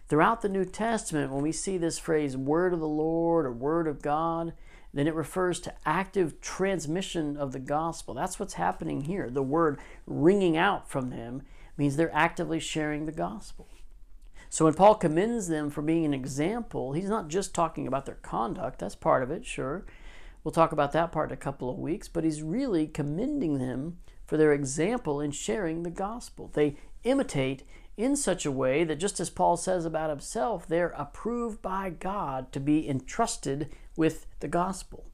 Throughout 0.08 0.40
the 0.40 0.48
New 0.48 0.64
Testament, 0.64 1.30
when 1.30 1.42
we 1.42 1.52
see 1.52 1.76
this 1.76 1.98
phrase, 1.98 2.34
word 2.34 2.72
of 2.72 2.80
the 2.80 2.88
Lord 2.88 3.44
or 3.44 3.52
word 3.52 3.86
of 3.86 4.00
God, 4.00 4.54
then 4.94 5.06
it 5.06 5.14
refers 5.14 5.60
to 5.60 5.74
active 5.84 6.40
transmission 6.40 7.36
of 7.36 7.52
the 7.52 7.58
gospel. 7.58 8.14
That's 8.14 8.40
what's 8.40 8.54
happening 8.54 9.02
here. 9.02 9.28
The 9.28 9.42
word 9.42 9.80
ringing 10.06 10.56
out 10.56 10.88
from 10.88 11.10
them 11.10 11.42
means 11.76 11.96
they're 11.96 12.10
actively 12.14 12.58
sharing 12.58 13.04
the 13.04 13.12
gospel. 13.12 13.68
So 14.48 14.64
when 14.64 14.72
Paul 14.72 14.94
commends 14.94 15.48
them 15.48 15.68
for 15.68 15.82
being 15.82 16.06
an 16.06 16.14
example, 16.14 16.94
he's 16.94 17.10
not 17.10 17.28
just 17.28 17.54
talking 17.54 17.86
about 17.86 18.06
their 18.06 18.14
conduct, 18.22 18.78
that's 18.78 18.94
part 18.94 19.22
of 19.22 19.30
it, 19.30 19.44
sure. 19.44 19.84
We'll 20.42 20.52
talk 20.52 20.72
about 20.72 20.92
that 20.92 21.12
part 21.12 21.28
in 21.28 21.34
a 21.34 21.36
couple 21.36 21.68
of 21.68 21.78
weeks, 21.78 22.08
but 22.08 22.24
he's 22.24 22.42
really 22.42 22.86
commending 22.86 23.58
them 23.58 23.98
for 24.26 24.36
their 24.36 24.52
example 24.52 25.20
in 25.20 25.30
sharing 25.30 25.82
the 25.82 25.90
gospel. 25.90 26.50
They 26.52 26.76
imitate 27.04 27.64
in 27.96 28.16
such 28.16 28.46
a 28.46 28.52
way 28.52 28.84
that, 28.84 28.98
just 28.98 29.20
as 29.20 29.30
Paul 29.30 29.56
says 29.56 29.84
about 29.84 30.10
himself, 30.10 30.66
they're 30.66 30.94
approved 30.96 31.60
by 31.60 31.90
God 31.90 32.52
to 32.52 32.60
be 32.60 32.88
entrusted 32.88 33.70
with 33.96 34.26
the 34.40 34.48
gospel. 34.48 35.06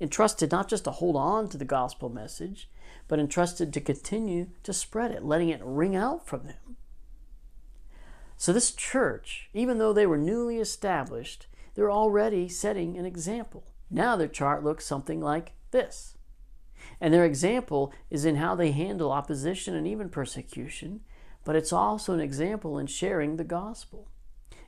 Entrusted 0.00 0.50
not 0.52 0.68
just 0.68 0.84
to 0.84 0.90
hold 0.90 1.16
on 1.16 1.48
to 1.48 1.58
the 1.58 1.64
gospel 1.64 2.08
message, 2.08 2.68
but 3.08 3.18
entrusted 3.18 3.72
to 3.72 3.80
continue 3.80 4.48
to 4.62 4.72
spread 4.72 5.10
it, 5.10 5.24
letting 5.24 5.48
it 5.48 5.60
ring 5.62 5.96
out 5.96 6.26
from 6.26 6.44
them. 6.44 6.76
So, 8.36 8.52
this 8.52 8.72
church, 8.72 9.48
even 9.52 9.78
though 9.78 9.92
they 9.92 10.06
were 10.06 10.18
newly 10.18 10.58
established, 10.58 11.46
they're 11.74 11.90
already 11.90 12.48
setting 12.48 12.96
an 12.96 13.06
example. 13.06 13.64
Now, 13.90 14.16
their 14.16 14.28
chart 14.28 14.64
looks 14.64 14.86
something 14.86 15.20
like 15.20 15.52
this. 15.70 16.13
And 17.04 17.12
their 17.12 17.26
example 17.26 17.92
is 18.08 18.24
in 18.24 18.36
how 18.36 18.54
they 18.54 18.72
handle 18.72 19.12
opposition 19.12 19.74
and 19.74 19.86
even 19.86 20.08
persecution, 20.08 21.00
but 21.44 21.54
it's 21.54 21.70
also 21.70 22.14
an 22.14 22.20
example 22.20 22.78
in 22.78 22.86
sharing 22.86 23.36
the 23.36 23.44
gospel. 23.44 24.08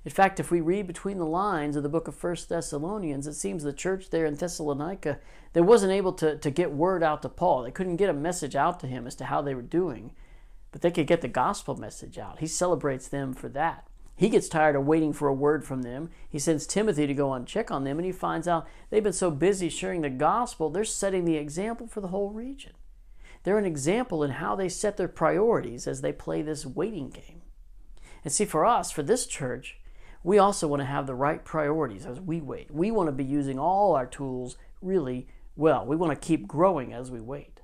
In 0.04 0.10
fact, 0.10 0.38
if 0.38 0.50
we 0.50 0.60
read 0.60 0.86
between 0.86 1.16
the 1.16 1.24
lines 1.24 1.76
of 1.76 1.82
the 1.82 1.88
book 1.88 2.08
of 2.08 2.22
1 2.22 2.36
Thessalonians, 2.46 3.26
it 3.26 3.32
seems 3.32 3.62
the 3.62 3.72
church 3.72 4.10
there 4.10 4.26
in 4.26 4.34
Thessalonica, 4.34 5.18
they 5.54 5.62
wasn't 5.62 5.94
able 5.94 6.12
to, 6.12 6.36
to 6.36 6.50
get 6.50 6.72
word 6.72 7.02
out 7.02 7.22
to 7.22 7.30
Paul. 7.30 7.62
They 7.62 7.70
couldn't 7.70 7.96
get 7.96 8.10
a 8.10 8.12
message 8.12 8.54
out 8.54 8.80
to 8.80 8.86
him 8.86 9.06
as 9.06 9.14
to 9.14 9.24
how 9.24 9.40
they 9.40 9.54
were 9.54 9.62
doing, 9.62 10.12
but 10.72 10.82
they 10.82 10.90
could 10.90 11.06
get 11.06 11.22
the 11.22 11.28
gospel 11.28 11.74
message 11.76 12.18
out. 12.18 12.40
He 12.40 12.46
celebrates 12.46 13.08
them 13.08 13.32
for 13.32 13.48
that. 13.48 13.85
He 14.16 14.30
gets 14.30 14.48
tired 14.48 14.76
of 14.76 14.86
waiting 14.86 15.12
for 15.12 15.28
a 15.28 15.34
word 15.34 15.62
from 15.62 15.82
them. 15.82 16.08
He 16.28 16.38
sends 16.38 16.66
Timothy 16.66 17.06
to 17.06 17.14
go 17.14 17.34
and 17.34 17.46
check 17.46 17.70
on 17.70 17.84
them, 17.84 17.98
and 17.98 18.06
he 18.06 18.12
finds 18.12 18.48
out 18.48 18.66
they've 18.88 19.02
been 19.02 19.12
so 19.12 19.30
busy 19.30 19.68
sharing 19.68 20.00
the 20.00 20.10
gospel, 20.10 20.70
they're 20.70 20.84
setting 20.84 21.26
the 21.26 21.36
example 21.36 21.86
for 21.86 22.00
the 22.00 22.08
whole 22.08 22.30
region. 22.30 22.72
They're 23.42 23.58
an 23.58 23.66
example 23.66 24.24
in 24.24 24.32
how 24.32 24.56
they 24.56 24.70
set 24.70 24.96
their 24.96 25.06
priorities 25.06 25.86
as 25.86 26.00
they 26.00 26.12
play 26.12 26.40
this 26.42 26.64
waiting 26.64 27.10
game. 27.10 27.42
And 28.24 28.32
see, 28.32 28.46
for 28.46 28.64
us, 28.64 28.90
for 28.90 29.02
this 29.02 29.26
church, 29.26 29.78
we 30.24 30.38
also 30.38 30.66
want 30.66 30.80
to 30.80 30.86
have 30.86 31.06
the 31.06 31.14
right 31.14 31.44
priorities 31.44 32.06
as 32.06 32.18
we 32.20 32.40
wait. 32.40 32.72
We 32.72 32.90
want 32.90 33.08
to 33.08 33.12
be 33.12 33.22
using 33.22 33.58
all 33.58 33.94
our 33.94 34.06
tools 34.06 34.56
really 34.80 35.28
well. 35.54 35.86
We 35.86 35.94
want 35.94 36.20
to 36.20 36.26
keep 36.26 36.48
growing 36.48 36.92
as 36.92 37.10
we 37.10 37.20
wait. 37.20 37.60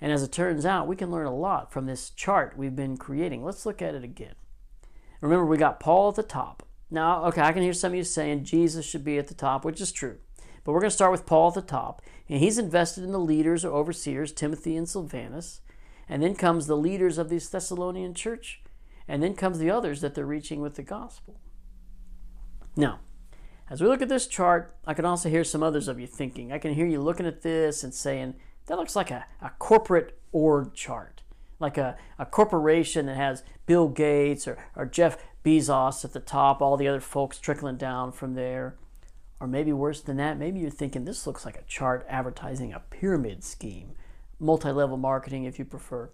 And 0.00 0.10
as 0.10 0.22
it 0.22 0.32
turns 0.32 0.64
out, 0.64 0.86
we 0.86 0.96
can 0.96 1.10
learn 1.10 1.26
a 1.26 1.36
lot 1.36 1.70
from 1.70 1.84
this 1.84 2.08
chart 2.10 2.56
we've 2.56 2.76
been 2.76 2.96
creating. 2.96 3.44
Let's 3.44 3.66
look 3.66 3.82
at 3.82 3.94
it 3.94 4.04
again. 4.04 4.36
Remember, 5.20 5.46
we 5.46 5.56
got 5.56 5.80
Paul 5.80 6.08
at 6.08 6.14
the 6.14 6.22
top. 6.22 6.62
Now, 6.90 7.24
okay, 7.26 7.42
I 7.42 7.52
can 7.52 7.62
hear 7.62 7.72
some 7.72 7.92
of 7.92 7.96
you 7.96 8.04
saying 8.04 8.44
Jesus 8.44 8.84
should 8.84 9.04
be 9.04 9.18
at 9.18 9.28
the 9.28 9.34
top, 9.34 9.64
which 9.64 9.80
is 9.80 9.92
true. 9.92 10.18
But 10.64 10.72
we're 10.72 10.80
going 10.80 10.90
to 10.90 10.94
start 10.94 11.12
with 11.12 11.26
Paul 11.26 11.48
at 11.48 11.54
the 11.54 11.62
top. 11.62 12.02
And 12.28 12.40
he's 12.40 12.58
invested 12.58 13.04
in 13.04 13.12
the 13.12 13.18
leaders 13.18 13.64
or 13.64 13.74
overseers, 13.74 14.32
Timothy 14.32 14.76
and 14.76 14.88
Silvanus. 14.88 15.60
And 16.08 16.22
then 16.22 16.34
comes 16.34 16.66
the 16.66 16.76
leaders 16.76 17.18
of 17.18 17.28
this 17.28 17.48
Thessalonian 17.48 18.14
church. 18.14 18.62
And 19.06 19.22
then 19.22 19.34
comes 19.34 19.58
the 19.58 19.70
others 19.70 20.00
that 20.00 20.14
they're 20.14 20.26
reaching 20.26 20.60
with 20.60 20.74
the 20.74 20.82
gospel. 20.82 21.40
Now, 22.76 23.00
as 23.68 23.80
we 23.80 23.88
look 23.88 24.02
at 24.02 24.08
this 24.08 24.26
chart, 24.26 24.76
I 24.86 24.94
can 24.94 25.04
also 25.04 25.28
hear 25.28 25.44
some 25.44 25.62
others 25.62 25.86
of 25.86 26.00
you 26.00 26.06
thinking. 26.06 26.52
I 26.52 26.58
can 26.58 26.74
hear 26.74 26.86
you 26.86 27.00
looking 27.00 27.26
at 27.26 27.42
this 27.42 27.84
and 27.84 27.94
saying, 27.94 28.34
that 28.66 28.78
looks 28.78 28.96
like 28.96 29.10
a, 29.10 29.26
a 29.40 29.50
corporate 29.58 30.18
org 30.32 30.74
chart, 30.74 31.22
like 31.60 31.78
a, 31.78 31.96
a 32.18 32.26
corporation 32.26 33.06
that 33.06 33.16
has 33.16 33.44
Bill 33.66 33.88
Gates 33.88 34.48
or, 34.48 34.58
or 34.74 34.86
Jeff 34.86 35.18
Bezos 35.44 36.04
at 36.04 36.12
the 36.12 36.20
top, 36.20 36.60
all 36.60 36.76
the 36.76 36.88
other 36.88 37.00
folks 37.00 37.38
trickling 37.38 37.76
down 37.76 38.12
from 38.12 38.34
there. 38.34 38.76
Or 39.38 39.46
maybe 39.46 39.72
worse 39.72 40.00
than 40.00 40.18
that, 40.18 40.38
maybe 40.38 40.60
you're 40.60 40.70
thinking 40.70 41.04
this 41.04 41.26
looks 41.26 41.46
like 41.46 41.56
a 41.56 41.62
chart 41.62 42.04
advertising 42.08 42.72
a 42.72 42.80
pyramid 42.90 43.42
scheme, 43.42 43.92
multi 44.38 44.70
level 44.70 44.98
marketing 44.98 45.44
if 45.44 45.58
you 45.58 45.64
prefer. 45.64 46.10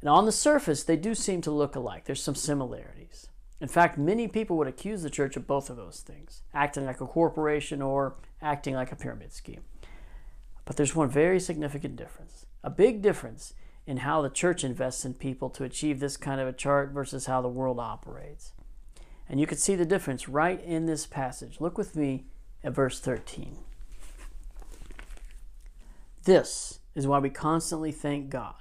And 0.00 0.10
on 0.10 0.26
the 0.26 0.32
surface, 0.32 0.84
they 0.84 0.96
do 0.96 1.14
seem 1.14 1.40
to 1.42 1.50
look 1.50 1.74
alike. 1.74 2.04
There's 2.04 2.22
some 2.22 2.34
similarities. 2.34 3.28
In 3.60 3.68
fact, 3.68 3.96
many 3.96 4.28
people 4.28 4.56
would 4.58 4.68
accuse 4.68 5.02
the 5.02 5.10
church 5.10 5.36
of 5.36 5.46
both 5.46 5.70
of 5.70 5.76
those 5.76 6.00
things 6.00 6.42
acting 6.52 6.84
like 6.84 7.00
a 7.00 7.06
corporation 7.06 7.80
or 7.80 8.16
acting 8.42 8.74
like 8.74 8.92
a 8.92 8.96
pyramid 8.96 9.32
scheme. 9.32 9.62
But 10.64 10.76
there's 10.76 10.94
one 10.94 11.08
very 11.08 11.40
significant 11.40 11.96
difference 11.96 12.46
a 12.62 12.70
big 12.70 13.00
difference 13.00 13.54
in 13.86 13.98
how 13.98 14.20
the 14.20 14.30
church 14.30 14.64
invests 14.64 15.04
in 15.04 15.14
people 15.14 15.48
to 15.50 15.64
achieve 15.64 16.00
this 16.00 16.16
kind 16.16 16.40
of 16.40 16.48
a 16.48 16.52
chart 16.52 16.90
versus 16.90 17.26
how 17.26 17.40
the 17.40 17.48
world 17.48 17.78
operates. 17.78 18.52
And 19.28 19.40
you 19.40 19.46
can 19.46 19.58
see 19.58 19.74
the 19.74 19.84
difference 19.84 20.28
right 20.28 20.62
in 20.62 20.86
this 20.86 21.06
passage. 21.06 21.60
Look 21.60 21.78
with 21.78 21.96
me 21.96 22.26
at 22.64 22.74
verse 22.74 23.00
13. 23.00 23.58
This 26.24 26.80
is 26.94 27.06
why 27.06 27.18
we 27.18 27.30
constantly 27.30 27.92
thank 27.92 28.30
God, 28.30 28.54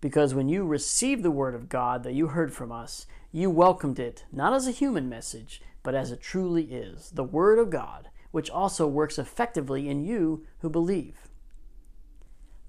because 0.00 0.34
when 0.34 0.48
you 0.48 0.64
received 0.64 1.22
the 1.22 1.30
word 1.30 1.54
of 1.54 1.68
God 1.68 2.02
that 2.02 2.14
you 2.14 2.28
heard 2.28 2.52
from 2.52 2.72
us, 2.72 3.06
you 3.30 3.50
welcomed 3.50 3.98
it 3.98 4.24
not 4.32 4.54
as 4.54 4.66
a 4.66 4.72
human 4.72 5.08
message, 5.08 5.60
but 5.82 5.94
as 5.94 6.10
it 6.10 6.20
truly 6.20 6.64
is 6.64 7.10
the 7.10 7.22
Word 7.22 7.58
of 7.58 7.70
God, 7.70 8.08
which 8.30 8.50
also 8.50 8.86
works 8.86 9.18
effectively 9.18 9.88
in 9.88 10.04
you 10.04 10.44
who 10.58 10.68
believe. 10.68 11.28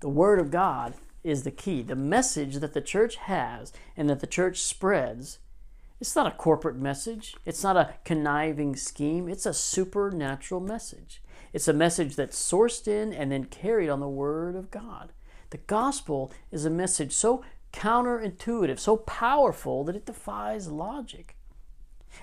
The 0.02 0.10
Word 0.10 0.40
of 0.40 0.52
God 0.52 0.94
is 1.28 1.44
the 1.44 1.52
key. 1.52 1.82
The 1.82 1.96
message 1.96 2.56
that 2.56 2.74
the 2.74 2.82
church 2.82 3.18
has 3.18 3.74
and 3.96 4.10
that 4.10 4.22
the 4.22 4.28
church 4.28 4.60
spreads, 4.60 5.40
it's 6.00 6.16
not 6.16 6.28
a 6.28 6.38
corporate 6.38 6.78
message, 6.78 7.36
it's 7.46 7.64
not 7.64 7.76
a 7.76 7.96
conniving 8.06 8.76
scheme, 8.76 9.28
it's 9.28 9.46
a 9.46 9.54
supernatural 9.54 10.62
message. 10.62 11.22
It's 11.54 11.68
a 11.68 11.74
message 11.74 12.16
that's 12.16 12.40
sourced 12.40 12.88
in 12.88 13.14
and 13.14 13.32
then 13.32 13.46
carried 13.46 13.90
on 13.90 14.00
the 14.00 14.08
Word 14.08 14.56
of 14.56 14.72
God. 14.72 15.12
The 15.50 15.58
gospel 15.58 16.32
is 16.52 16.66
a 16.66 16.70
message 16.70 17.14
so 17.14 17.44
counterintuitive, 17.74 18.80
so 18.80 18.98
powerful 18.98 19.84
that 19.84 19.96
it 19.96 20.06
defies 20.06 20.68
logic. 20.70 21.36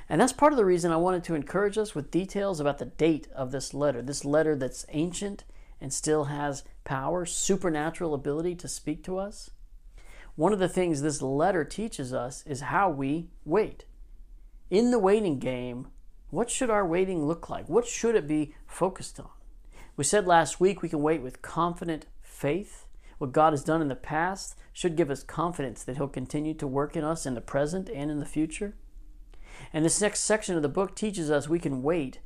And 0.08 0.20
that's 0.20 0.32
part 0.32 0.52
of 0.52 0.56
the 0.56 0.64
reason 0.64 0.92
I 0.92 0.96
wanted 0.96 1.24
to 1.24 1.34
encourage 1.34 1.78
us 1.78 1.94
with 1.94 2.10
details 2.10 2.60
about 2.60 2.78
the 2.78 2.86
date 2.86 3.28
of 3.34 3.52
this 3.52 3.74
letter. 3.74 4.02
This 4.02 4.24
letter 4.24 4.56
that's 4.56 4.86
ancient 4.90 5.44
and 5.84 5.92
still 5.92 6.24
has 6.24 6.64
power, 6.84 7.26
supernatural 7.26 8.14
ability 8.14 8.54
to 8.54 8.66
speak 8.66 9.04
to 9.04 9.18
us. 9.18 9.50
One 10.34 10.54
of 10.54 10.58
the 10.58 10.66
things 10.66 11.02
this 11.02 11.20
letter 11.20 11.62
teaches 11.62 12.14
us 12.14 12.42
is 12.46 12.62
how 12.62 12.88
we 12.88 13.28
wait. 13.44 13.84
In 14.70 14.92
the 14.92 14.98
waiting 14.98 15.38
game, 15.38 15.88
what 16.30 16.48
should 16.48 16.70
our 16.70 16.86
waiting 16.86 17.26
look 17.26 17.50
like? 17.50 17.68
What 17.68 17.86
should 17.86 18.14
it 18.14 18.26
be 18.26 18.54
focused 18.66 19.20
on? 19.20 19.28
We 19.94 20.04
said 20.04 20.26
last 20.26 20.58
week 20.58 20.80
we 20.80 20.88
can 20.88 21.02
wait 21.02 21.20
with 21.20 21.42
confident 21.42 22.06
faith. 22.22 22.86
What 23.18 23.32
God 23.32 23.52
has 23.52 23.62
done 23.62 23.82
in 23.82 23.88
the 23.88 23.94
past 23.94 24.58
should 24.72 24.96
give 24.96 25.10
us 25.10 25.22
confidence 25.22 25.84
that 25.84 25.98
He'll 25.98 26.08
continue 26.08 26.54
to 26.54 26.66
work 26.66 26.96
in 26.96 27.04
us 27.04 27.26
in 27.26 27.34
the 27.34 27.42
present 27.42 27.90
and 27.90 28.10
in 28.10 28.20
the 28.20 28.24
future. 28.24 28.74
And 29.70 29.84
this 29.84 30.00
next 30.00 30.20
section 30.20 30.56
of 30.56 30.62
the 30.62 30.68
book 30.70 30.96
teaches 30.96 31.30
us 31.30 31.46
we 31.46 31.58
can 31.58 31.82
wait 31.82 32.20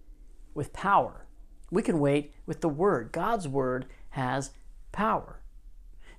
with 0.54 0.72
power. 0.72 1.24
We 1.70 1.82
can 1.82 1.98
wait 2.00 2.34
with 2.46 2.60
the 2.60 2.68
Word. 2.68 3.12
God's 3.12 3.46
Word 3.46 3.86
has 4.10 4.52
power. 4.92 5.40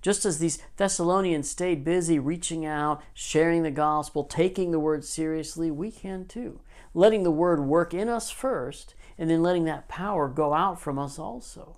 Just 0.01 0.23
as 0.25 0.39
these 0.39 0.59
Thessalonians 0.77 1.49
stayed 1.49 1.83
busy 1.83 2.19
reaching 2.19 2.65
out, 2.65 3.01
sharing 3.13 3.63
the 3.63 3.71
gospel, 3.71 4.23
taking 4.23 4.71
the 4.71 4.79
Word 4.79 5.03
seriously, 5.03 5.69
we 5.69 5.91
can 5.91 6.25
too. 6.25 6.62
Letting 6.93 7.23
the 7.23 7.31
Word 7.31 7.59
work 7.59 7.93
in 7.93 8.07
us 8.07 8.29
first, 8.29 8.95
and 9.17 9.29
then 9.29 9.43
letting 9.43 9.65
that 9.65 9.89
power 9.89 10.29
go 10.29 10.53
out 10.53 10.79
from 10.79 10.97
us 10.97 11.19
also. 11.19 11.77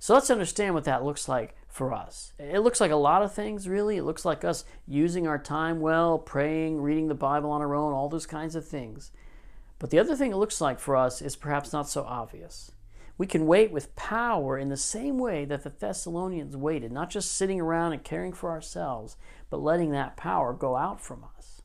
So 0.00 0.14
let's 0.14 0.30
understand 0.30 0.74
what 0.74 0.82
that 0.84 1.04
looks 1.04 1.28
like 1.28 1.54
for 1.68 1.92
us. 1.92 2.32
It 2.36 2.58
looks 2.58 2.80
like 2.80 2.90
a 2.90 2.96
lot 2.96 3.22
of 3.22 3.32
things, 3.32 3.68
really. 3.68 3.96
It 3.98 4.02
looks 4.02 4.24
like 4.24 4.44
us 4.44 4.64
using 4.88 5.28
our 5.28 5.38
time 5.38 5.80
well, 5.80 6.18
praying, 6.18 6.82
reading 6.82 7.06
the 7.06 7.14
Bible 7.14 7.50
on 7.50 7.62
our 7.62 7.76
own, 7.76 7.92
all 7.92 8.08
those 8.08 8.26
kinds 8.26 8.56
of 8.56 8.66
things. 8.66 9.12
But 9.82 9.90
the 9.90 9.98
other 9.98 10.14
thing 10.14 10.30
it 10.30 10.36
looks 10.36 10.60
like 10.60 10.78
for 10.78 10.94
us 10.94 11.20
is 11.20 11.34
perhaps 11.34 11.72
not 11.72 11.88
so 11.88 12.04
obvious. 12.04 12.70
We 13.18 13.26
can 13.26 13.48
wait 13.48 13.72
with 13.72 13.96
power 13.96 14.56
in 14.56 14.68
the 14.68 14.76
same 14.76 15.18
way 15.18 15.44
that 15.46 15.64
the 15.64 15.70
Thessalonians 15.70 16.56
waited, 16.56 16.92
not 16.92 17.10
just 17.10 17.32
sitting 17.32 17.60
around 17.60 17.92
and 17.92 18.04
caring 18.04 18.32
for 18.32 18.50
ourselves, 18.50 19.16
but 19.50 19.60
letting 19.60 19.90
that 19.90 20.16
power 20.16 20.52
go 20.52 20.76
out 20.76 21.00
from 21.00 21.24
us. 21.36 21.62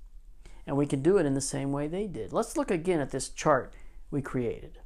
And 0.66 0.76
we 0.76 0.88
can 0.88 1.04
do 1.04 1.20
it 1.20 1.28
in 1.28 1.36
the 1.36 1.42
same 1.42 1.72
way 1.72 1.88
they 1.88 2.08
did. 2.08 2.34
Let's 2.34 2.58
look 2.58 2.72
again 2.72 3.00
at 3.00 3.12
this 3.12 3.30
chart 3.30 3.72
we 4.10 4.24
created. 4.24 4.80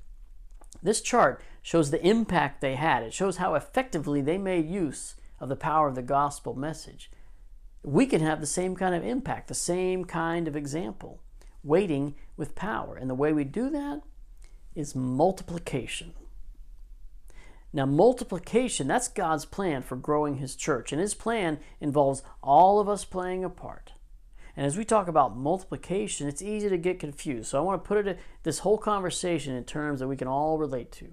This 0.83 0.99
chart 0.99 1.41
shows 1.61 1.89
the 1.89 2.05
impact 2.05 2.59
they 2.59 2.75
had. 2.75 3.01
It 3.01 3.13
shows 3.13 3.37
how 3.37 3.55
effectively 3.55 4.19
they 4.19 4.37
made 4.37 4.69
use 4.69 5.15
of 5.39 5.47
the 5.47 5.55
power 5.55 5.87
of 5.87 5.95
the 5.95 6.01
gospel 6.01 6.53
message. 6.53 7.09
We 7.81 8.07
can 8.07 8.19
have 8.19 8.41
the 8.41 8.45
same 8.45 8.75
kind 8.75 8.93
of 8.93 9.05
impact, 9.05 9.47
the 9.47 9.53
same 9.53 10.03
kind 10.03 10.49
of 10.49 10.57
example. 10.57 11.21
Waiting 11.63 12.15
with 12.37 12.55
power. 12.55 12.95
And 12.95 13.09
the 13.09 13.15
way 13.15 13.33
we 13.33 13.43
do 13.43 13.69
that 13.69 14.01
is 14.75 14.95
multiplication. 14.95 16.13
Now, 17.73 17.85
multiplication, 17.85 18.87
that's 18.87 19.07
God's 19.07 19.45
plan 19.45 19.81
for 19.81 19.95
growing 19.95 20.35
His 20.35 20.55
church. 20.55 20.91
And 20.91 20.99
His 20.99 21.13
plan 21.13 21.59
involves 21.79 22.23
all 22.43 22.79
of 22.79 22.89
us 22.89 23.05
playing 23.05 23.43
a 23.43 23.49
part. 23.49 23.93
And 24.57 24.65
as 24.65 24.77
we 24.77 24.83
talk 24.83 25.07
about 25.07 25.37
multiplication, 25.37 26.27
it's 26.27 26.41
easy 26.41 26.67
to 26.67 26.77
get 26.77 26.99
confused. 26.99 27.49
So 27.49 27.57
I 27.57 27.61
want 27.61 27.83
to 27.83 27.87
put 27.87 28.05
it 28.05 28.19
this 28.43 28.59
whole 28.59 28.77
conversation 28.77 29.55
in 29.55 29.63
terms 29.63 30.01
that 30.01 30.07
we 30.07 30.17
can 30.17 30.27
all 30.27 30.57
relate 30.57 30.91
to. 30.93 31.07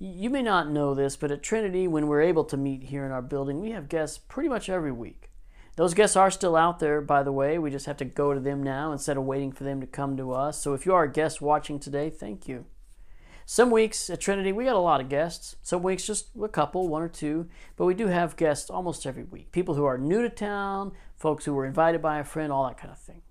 You 0.00 0.30
may 0.30 0.42
not 0.42 0.68
know 0.68 0.94
this, 0.94 1.16
but 1.16 1.30
at 1.30 1.44
Trinity, 1.44 1.86
when 1.86 2.08
we're 2.08 2.22
able 2.22 2.42
to 2.46 2.56
meet 2.56 2.82
here 2.82 3.06
in 3.06 3.12
our 3.12 3.22
building, 3.22 3.60
we 3.60 3.70
have 3.70 3.88
guests 3.88 4.18
pretty 4.18 4.48
much 4.48 4.68
every 4.68 4.90
week. 4.90 5.21
Those 5.76 5.94
guests 5.94 6.16
are 6.16 6.30
still 6.30 6.54
out 6.54 6.80
there, 6.80 7.00
by 7.00 7.22
the 7.22 7.32
way. 7.32 7.58
We 7.58 7.70
just 7.70 7.86
have 7.86 7.96
to 7.98 8.04
go 8.04 8.34
to 8.34 8.40
them 8.40 8.62
now 8.62 8.92
instead 8.92 9.16
of 9.16 9.24
waiting 9.24 9.52
for 9.52 9.64
them 9.64 9.80
to 9.80 9.86
come 9.86 10.16
to 10.18 10.32
us. 10.32 10.60
So 10.60 10.74
if 10.74 10.84
you 10.84 10.92
are 10.94 11.04
a 11.04 11.12
guest 11.12 11.40
watching 11.40 11.78
today, 11.78 12.10
thank 12.10 12.46
you. 12.46 12.66
Some 13.46 13.70
weeks 13.70 14.10
at 14.10 14.20
Trinity, 14.20 14.52
we 14.52 14.64
got 14.64 14.76
a 14.76 14.80
lot 14.80 15.00
of 15.00 15.08
guests. 15.08 15.56
Some 15.62 15.82
weeks, 15.82 16.06
just 16.06 16.28
a 16.40 16.48
couple, 16.48 16.88
one 16.88 17.02
or 17.02 17.08
two. 17.08 17.48
But 17.76 17.86
we 17.86 17.94
do 17.94 18.08
have 18.08 18.36
guests 18.36 18.68
almost 18.68 19.06
every 19.06 19.24
week. 19.24 19.50
People 19.50 19.74
who 19.74 19.84
are 19.84 19.98
new 19.98 20.22
to 20.22 20.28
town, 20.28 20.92
folks 21.16 21.46
who 21.46 21.54
were 21.54 21.66
invited 21.66 22.02
by 22.02 22.18
a 22.18 22.24
friend, 22.24 22.52
all 22.52 22.66
that 22.66 22.78
kind 22.78 22.92
of 22.92 22.98
thing. 22.98 23.22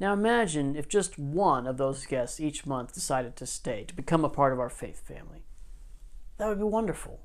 Now 0.00 0.14
imagine 0.14 0.76
if 0.76 0.88
just 0.88 1.18
one 1.18 1.66
of 1.66 1.76
those 1.76 2.06
guests 2.06 2.40
each 2.40 2.64
month 2.64 2.94
decided 2.94 3.36
to 3.36 3.46
stay, 3.46 3.84
to 3.84 3.94
become 3.94 4.24
a 4.24 4.30
part 4.30 4.54
of 4.54 4.58
our 4.58 4.70
faith 4.70 5.06
family. 5.06 5.44
That 6.38 6.48
would 6.48 6.58
be 6.58 6.64
wonderful. 6.64 7.20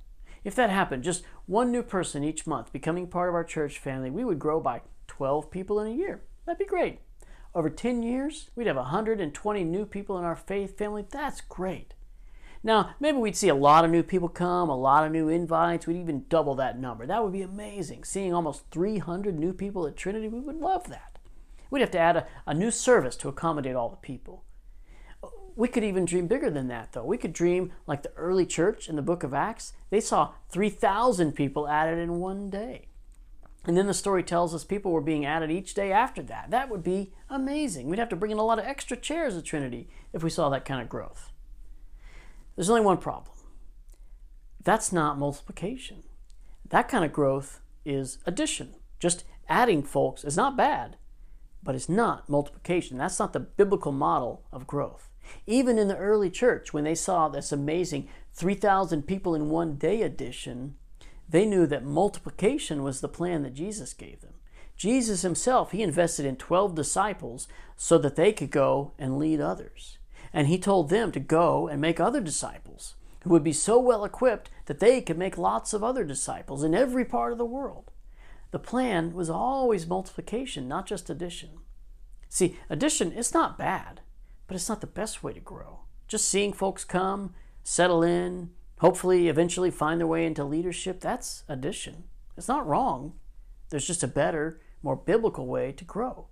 If 0.45 0.53
that 0.55 0.69
happened, 0.69 1.03
just 1.03 1.25
one 1.47 1.71
new 1.71 1.81
person 1.81 2.23
each 2.23 2.45
month 2.45 2.71
becoming 2.71 3.07
part 3.07 3.29
of 3.29 3.35
our 3.35 3.43
church 3.43 3.79
family, 3.79 4.11
we 4.11 4.23
would 4.23 4.37
grow 4.37 4.59
by 4.59 4.81
12 5.07 5.49
people 5.49 5.79
in 5.79 5.87
a 5.87 5.95
year. 5.95 6.21
That'd 6.45 6.59
be 6.59 6.65
great. 6.65 6.99
Over 7.55 7.69
10 7.69 8.03
years, 8.03 8.51
we'd 8.55 8.67
have 8.67 8.75
120 8.75 9.63
new 9.63 9.85
people 9.87 10.19
in 10.19 10.23
our 10.23 10.35
faith 10.35 10.77
family. 10.77 11.03
That's 11.09 11.41
great. 11.41 11.95
Now, 12.63 12.91
maybe 12.99 13.17
we'd 13.17 13.35
see 13.35 13.49
a 13.49 13.55
lot 13.55 13.85
of 13.85 13.91
new 13.91 14.03
people 14.03 14.29
come, 14.29 14.69
a 14.69 14.77
lot 14.77 15.03
of 15.03 15.11
new 15.11 15.29
invites. 15.29 15.87
We'd 15.87 15.97
even 15.97 16.25
double 16.29 16.53
that 16.55 16.79
number. 16.79 17.07
That 17.07 17.23
would 17.23 17.33
be 17.33 17.41
amazing. 17.41 18.03
Seeing 18.03 18.33
almost 18.33 18.69
300 18.69 19.39
new 19.39 19.51
people 19.51 19.87
at 19.87 19.95
Trinity, 19.95 20.27
we 20.27 20.39
would 20.39 20.57
love 20.57 20.89
that. 20.89 21.17
We'd 21.71 21.81
have 21.81 21.91
to 21.91 21.99
add 21.99 22.17
a, 22.17 22.27
a 22.45 22.53
new 22.53 22.69
service 22.69 23.15
to 23.17 23.29
accommodate 23.29 23.75
all 23.75 23.89
the 23.89 23.95
people 23.95 24.43
we 25.55 25.67
could 25.67 25.83
even 25.83 26.05
dream 26.05 26.27
bigger 26.27 26.49
than 26.49 26.67
that, 26.67 26.93
though. 26.93 27.05
We 27.05 27.17
could 27.17 27.33
dream 27.33 27.71
like 27.87 28.03
the 28.03 28.11
early 28.15 28.45
church 28.45 28.89
in 28.89 28.95
the 28.95 29.01
book 29.01 29.23
of 29.23 29.33
Acts. 29.33 29.73
They 29.89 30.01
saw 30.01 30.33
3,000 30.49 31.33
people 31.33 31.67
added 31.67 31.97
in 31.97 32.19
one 32.19 32.49
day. 32.49 32.87
And 33.63 33.75
then 33.75 33.87
the 33.87 33.93
story 33.93 34.21
tells 34.21 34.53
us 34.53 34.63
people 34.63 34.91
were 34.91 35.01
being 35.01 35.25
added 35.25 35.49
each 35.49 35.73
day 35.73 35.91
after 35.91 36.21
that. 36.23 36.51
That 36.51 36.69
would 36.69 36.83
be 36.83 37.13
amazing. 37.29 37.87
We'd 37.87 37.99
have 37.99 38.09
to 38.09 38.15
bring 38.15 38.31
in 38.31 38.37
a 38.37 38.45
lot 38.45 38.59
of 38.59 38.65
extra 38.65 38.95
chairs 38.95 39.35
at 39.35 39.45
Trinity 39.45 39.89
if 40.13 40.23
we 40.23 40.29
saw 40.29 40.49
that 40.49 40.65
kind 40.65 40.81
of 40.81 40.89
growth. 40.89 41.31
There's 42.55 42.69
only 42.69 42.81
one 42.81 42.97
problem 42.97 43.35
that's 44.65 44.91
not 44.91 45.19
multiplication. 45.19 46.03
That 46.69 46.89
kind 46.89 47.05
of 47.05 47.13
growth 47.13 47.61
is 47.85 48.17
addition. 48.25 48.73
Just 48.99 49.23
adding 49.47 49.83
folks 49.83 50.23
is 50.23 50.35
not 50.35 50.57
bad, 50.57 50.97
but 51.61 51.75
it's 51.75 51.87
not 51.87 52.27
multiplication. 52.27 52.97
That's 52.97 53.19
not 53.19 53.31
the 53.31 53.39
biblical 53.39 53.91
model 53.91 54.43
of 54.51 54.65
growth. 54.65 55.07
Even 55.47 55.77
in 55.77 55.87
the 55.87 55.97
early 55.97 56.29
church, 56.29 56.73
when 56.73 56.83
they 56.83 56.95
saw 56.95 57.27
this 57.27 57.51
amazing 57.51 58.07
3,000 58.33 59.03
people 59.03 59.35
in 59.35 59.49
one 59.49 59.75
day 59.75 60.01
addition, 60.01 60.75
they 61.27 61.45
knew 61.45 61.65
that 61.67 61.85
multiplication 61.85 62.83
was 62.83 63.01
the 63.01 63.07
plan 63.07 63.43
that 63.43 63.53
Jesus 63.53 63.93
gave 63.93 64.21
them. 64.21 64.33
Jesus 64.75 65.21
himself, 65.21 65.71
he 65.71 65.81
invested 65.81 66.25
in 66.25 66.35
12 66.35 66.75
disciples 66.75 67.47
so 67.77 67.97
that 67.97 68.15
they 68.15 68.33
could 68.33 68.51
go 68.51 68.91
and 68.99 69.17
lead 69.17 69.39
others. 69.39 69.97
And 70.33 70.47
he 70.47 70.57
told 70.57 70.89
them 70.89 71.11
to 71.13 71.19
go 71.19 71.67
and 71.67 71.79
make 71.79 71.99
other 71.99 72.19
disciples 72.19 72.95
who 73.23 73.29
would 73.29 73.43
be 73.43 73.53
so 73.53 73.79
well 73.79 74.03
equipped 74.03 74.51
that 74.65 74.79
they 74.79 75.01
could 75.01 75.17
make 75.17 75.37
lots 75.37 75.73
of 75.73 75.83
other 75.83 76.03
disciples 76.03 76.63
in 76.63 76.75
every 76.75 77.05
part 77.05 77.31
of 77.31 77.37
the 77.37 77.45
world. 77.45 77.91
The 78.51 78.59
plan 78.59 79.13
was 79.13 79.29
always 79.29 79.87
multiplication, 79.87 80.67
not 80.67 80.85
just 80.85 81.09
addition. 81.09 81.49
See, 82.29 82.57
addition 82.69 83.11
is 83.11 83.33
not 83.33 83.57
bad 83.57 84.01
but 84.47 84.55
it's 84.55 84.69
not 84.69 84.81
the 84.81 84.87
best 84.87 85.23
way 85.23 85.33
to 85.33 85.39
grow. 85.39 85.79
Just 86.07 86.27
seeing 86.27 86.53
folks 86.53 86.83
come, 86.83 87.33
settle 87.63 88.03
in, 88.03 88.51
hopefully 88.79 89.27
eventually 89.27 89.71
find 89.71 89.99
their 89.99 90.07
way 90.07 90.25
into 90.25 90.43
leadership, 90.43 90.99
that's 90.99 91.43
addition. 91.47 92.03
It's 92.37 92.47
not 92.47 92.67
wrong. 92.67 93.13
There's 93.69 93.87
just 93.87 94.03
a 94.03 94.07
better, 94.07 94.61
more 94.83 94.95
biblical 94.95 95.47
way 95.47 95.71
to 95.71 95.83
grow. 95.83 96.27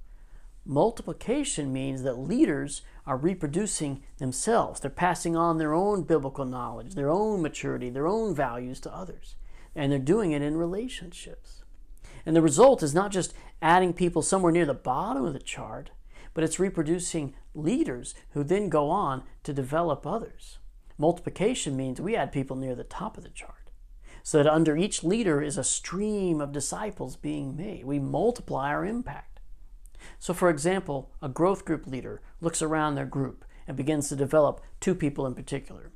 Multiplication 0.65 1.73
means 1.73 2.04
that 2.04 2.17
leaders 2.17 2.84
are 3.06 3.17
reproducing 3.17 4.04
themselves. 4.17 4.80
They're 4.80 4.89
passing 4.89 5.36
on 5.36 5.58
their 5.58 5.73
own 5.73 6.04
biblical 6.04 6.45
knowledge, 6.45 6.95
their 6.95 7.10
own 7.10 7.41
maturity, 7.41 7.89
their 7.89 8.08
own 8.08 8.34
values 8.34 8.80
to 8.82 8.93
others. 8.93 9.36
And 9.76 9.91
they're 9.91 9.99
doing 9.99 10.32
it 10.32 10.41
in 10.41 10.56
relationships. 10.56 11.63
And 12.26 12.36
the 12.36 12.41
result 12.41 12.82
is 12.82 12.93
not 12.93 13.12
just 13.12 13.34
adding 13.62 13.91
people 13.91 14.21
somewhere 14.21 14.52
near 14.52 14.65
the 14.65 14.73
bottom 14.73 15.26
of 15.26 15.34
the 15.34 15.39
chart, 15.39 15.91
but 16.34 16.43
it's 16.43 16.60
reproducing 16.60 17.36
leaders 17.54 18.15
who 18.32 18.43
then 18.43 18.69
go 18.69 18.89
on 18.89 19.24
to 19.43 19.54
develop 19.54 20.06
others. 20.06 20.60
Multiplication 20.98 21.76
means 21.76 22.00
we 22.00 22.15
add 22.15 22.32
people 22.32 22.56
near 22.56 22.76
the 22.76 22.84
top 22.84 23.17
of 23.17 23.24
the 23.24 23.30
chart. 23.30 23.72
So 24.24 24.38
that 24.38 24.52
under 24.52 24.78
each 24.78 25.04
leader 25.04 25.41
is 25.41 25.58
a 25.58 25.63
stream 25.63 26.39
of 26.39 26.52
disciples 26.52 27.15
being 27.15 27.56
made. 27.56 27.84
We 27.84 28.00
multiply 28.00 28.69
our 28.69 28.86
impact. 28.86 29.41
So, 30.19 30.34
for 30.34 30.50
example, 30.50 31.12
a 31.22 31.30
growth 31.30 31.65
group 31.65 31.88
leader 31.88 32.22
looks 32.41 32.62
around 32.62 32.96
their 32.96 33.06
group 33.06 33.46
and 33.67 33.76
begins 33.76 34.10
to 34.10 34.15
develop 34.15 34.62
two 34.80 34.96
people 34.96 35.26
in 35.26 35.36
particular. 35.36 35.91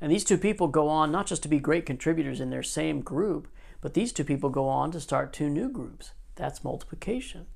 And 0.00 0.10
these 0.10 0.24
two 0.24 0.38
people 0.38 0.68
go 0.68 0.88
on 0.88 1.12
not 1.12 1.26
just 1.26 1.42
to 1.42 1.48
be 1.48 1.58
great 1.58 1.86
contributors 1.86 2.40
in 2.40 2.50
their 2.50 2.62
same 2.62 3.00
group, 3.00 3.48
but 3.80 3.94
these 3.94 4.12
two 4.12 4.24
people 4.24 4.50
go 4.50 4.68
on 4.68 4.90
to 4.92 5.00
start 5.00 5.32
two 5.32 5.48
new 5.48 5.68
groups. 5.68 6.12
That's 6.36 6.64
multiplication. 6.64 7.46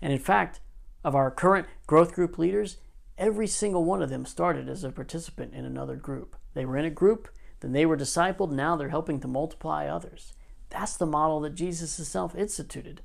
And 0.00 0.12
in 0.12 0.18
fact, 0.18 0.60
of 1.06 1.14
our 1.14 1.30
current 1.30 1.68
growth 1.86 2.12
group 2.12 2.36
leaders, 2.36 2.78
every 3.16 3.46
single 3.46 3.84
one 3.84 4.02
of 4.02 4.10
them 4.10 4.26
started 4.26 4.68
as 4.68 4.82
a 4.82 4.90
participant 4.90 5.54
in 5.54 5.64
another 5.64 5.94
group. 5.94 6.34
They 6.52 6.64
were 6.64 6.76
in 6.76 6.84
a 6.84 6.90
group, 6.90 7.28
then 7.60 7.70
they 7.70 7.86
were 7.86 7.96
discipled, 7.96 8.50
now 8.50 8.74
they're 8.74 8.88
helping 8.88 9.20
to 9.20 9.28
multiply 9.28 9.86
others. 9.86 10.32
That's 10.68 10.96
the 10.96 11.06
model 11.06 11.38
that 11.42 11.54
Jesus 11.54 11.96
himself 11.96 12.34
instituted. 12.34 13.02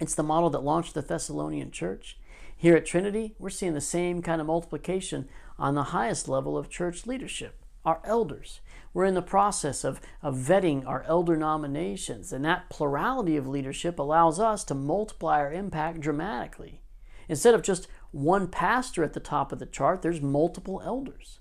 It's 0.00 0.14
the 0.14 0.22
model 0.22 0.48
that 0.48 0.64
launched 0.64 0.94
the 0.94 1.02
Thessalonian 1.02 1.70
church. 1.70 2.18
Here 2.56 2.74
at 2.74 2.86
Trinity, 2.86 3.34
we're 3.38 3.50
seeing 3.50 3.74
the 3.74 3.82
same 3.82 4.22
kind 4.22 4.40
of 4.40 4.46
multiplication 4.46 5.28
on 5.58 5.74
the 5.74 5.84
highest 5.92 6.28
level 6.28 6.56
of 6.56 6.70
church 6.70 7.06
leadership, 7.06 7.62
our 7.84 8.00
elders. 8.04 8.62
We're 8.94 9.04
in 9.04 9.12
the 9.12 9.20
process 9.20 9.84
of, 9.84 10.00
of 10.22 10.34
vetting 10.34 10.86
our 10.86 11.02
elder 11.02 11.36
nominations, 11.36 12.32
and 12.32 12.42
that 12.46 12.70
plurality 12.70 13.36
of 13.36 13.46
leadership 13.46 13.98
allows 13.98 14.40
us 14.40 14.64
to 14.64 14.74
multiply 14.74 15.40
our 15.40 15.52
impact 15.52 16.00
dramatically. 16.00 16.80
Instead 17.28 17.54
of 17.54 17.62
just 17.62 17.88
one 18.10 18.48
pastor 18.48 19.04
at 19.04 19.12
the 19.12 19.20
top 19.20 19.52
of 19.52 19.58
the 19.58 19.66
chart, 19.66 20.02
there's 20.02 20.20
multiple 20.20 20.80
elders. 20.84 21.40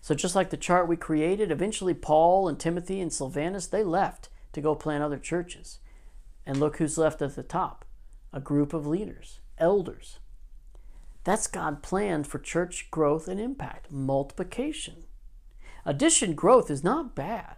So 0.00 0.14
just 0.14 0.34
like 0.34 0.50
the 0.50 0.56
chart 0.56 0.88
we 0.88 0.96
created, 0.96 1.50
eventually 1.50 1.94
Paul 1.94 2.48
and 2.48 2.58
Timothy 2.58 3.00
and 3.00 3.12
Silvanus, 3.12 3.66
they 3.66 3.84
left 3.84 4.28
to 4.52 4.60
go 4.60 4.74
plant 4.74 5.02
other 5.02 5.18
churches. 5.18 5.78
And 6.46 6.58
look 6.58 6.78
who's 6.78 6.98
left 6.98 7.20
at 7.22 7.36
the 7.36 7.42
top 7.42 7.84
a 8.32 8.40
group 8.40 8.74
of 8.74 8.86
leaders, 8.86 9.40
elders. 9.56 10.18
That's 11.24 11.46
God 11.46 11.82
planned 11.82 12.26
for 12.26 12.38
church 12.38 12.90
growth 12.90 13.28
and 13.28 13.40
impact, 13.40 13.90
multiplication. 13.90 15.04
Addition 15.84 16.34
growth 16.34 16.70
is 16.70 16.84
not 16.84 17.14
bad, 17.14 17.56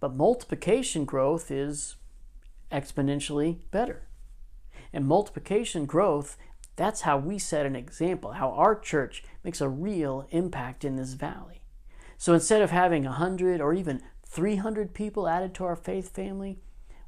but 0.00 0.14
multiplication 0.14 1.04
growth 1.04 1.50
is 1.50 1.96
exponentially 2.72 3.58
better. 3.70 4.06
And 4.92 5.06
multiplication 5.06 5.86
growth 5.86 6.36
that's 6.76 7.00
how 7.00 7.16
we 7.16 7.38
set 7.38 7.66
an 7.66 7.74
example, 7.74 8.32
how 8.32 8.50
our 8.50 8.78
church 8.78 9.24
makes 9.42 9.60
a 9.62 9.68
real 9.68 10.26
impact 10.30 10.84
in 10.84 10.96
this 10.96 11.14
valley. 11.14 11.62
So 12.18 12.34
instead 12.34 12.62
of 12.62 12.70
having 12.70 13.04
100 13.04 13.60
or 13.60 13.72
even 13.72 14.02
300 14.26 14.92
people 14.94 15.26
added 15.26 15.54
to 15.54 15.64
our 15.64 15.76
faith 15.76 16.14
family, 16.14 16.58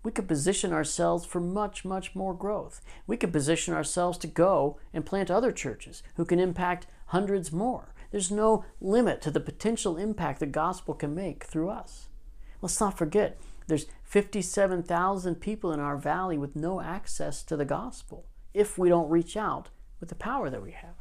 we 0.03 0.11
could 0.11 0.29
position 0.29 0.73
ourselves 0.73 1.27
for 1.27 1.41
much, 1.41 1.85
much 1.85 2.15
more 2.15 2.33
growth. 2.33 2.81
We 3.07 3.17
could 3.19 3.33
position 3.33 3.75
ourselves 3.75 4.17
to 4.19 4.27
go 4.27 4.79
and 4.95 5.05
plant 5.05 5.31
other 5.31 5.53
churches 5.53 6.03
who 6.17 6.25
can 6.25 6.39
impact 6.39 6.87
hundreds 7.07 7.53
more. 7.53 7.95
There's 8.11 8.31
no 8.31 8.65
limit 8.81 9.21
to 9.23 9.31
the 9.31 9.41
potential 9.41 9.99
impact 9.99 10.41
the 10.41 10.47
gospel 10.47 10.95
can 10.95 11.15
make 11.15 11.45
through 11.45 11.69
us. 11.69 12.09
Let's 12.63 12.81
not 12.81 12.97
forget, 12.97 13.39
there's 13.67 13.87
57,000 14.05 15.35
people 15.35 15.73
in 15.73 15.81
our 15.81 15.99
valley 15.99 16.39
with 16.39 16.57
no 16.57 16.81
access 16.81 17.43
to 17.43 17.57
the 17.57 17.67
gospel 17.67 18.25
if 18.59 18.77
we 18.77 18.89
don't 18.89 19.09
reach 19.09 19.37
out 19.37 19.69
with 20.01 20.09
the 20.09 20.15
power 20.15 20.51
that 20.51 20.63
we 20.63 20.73
have. 20.73 20.97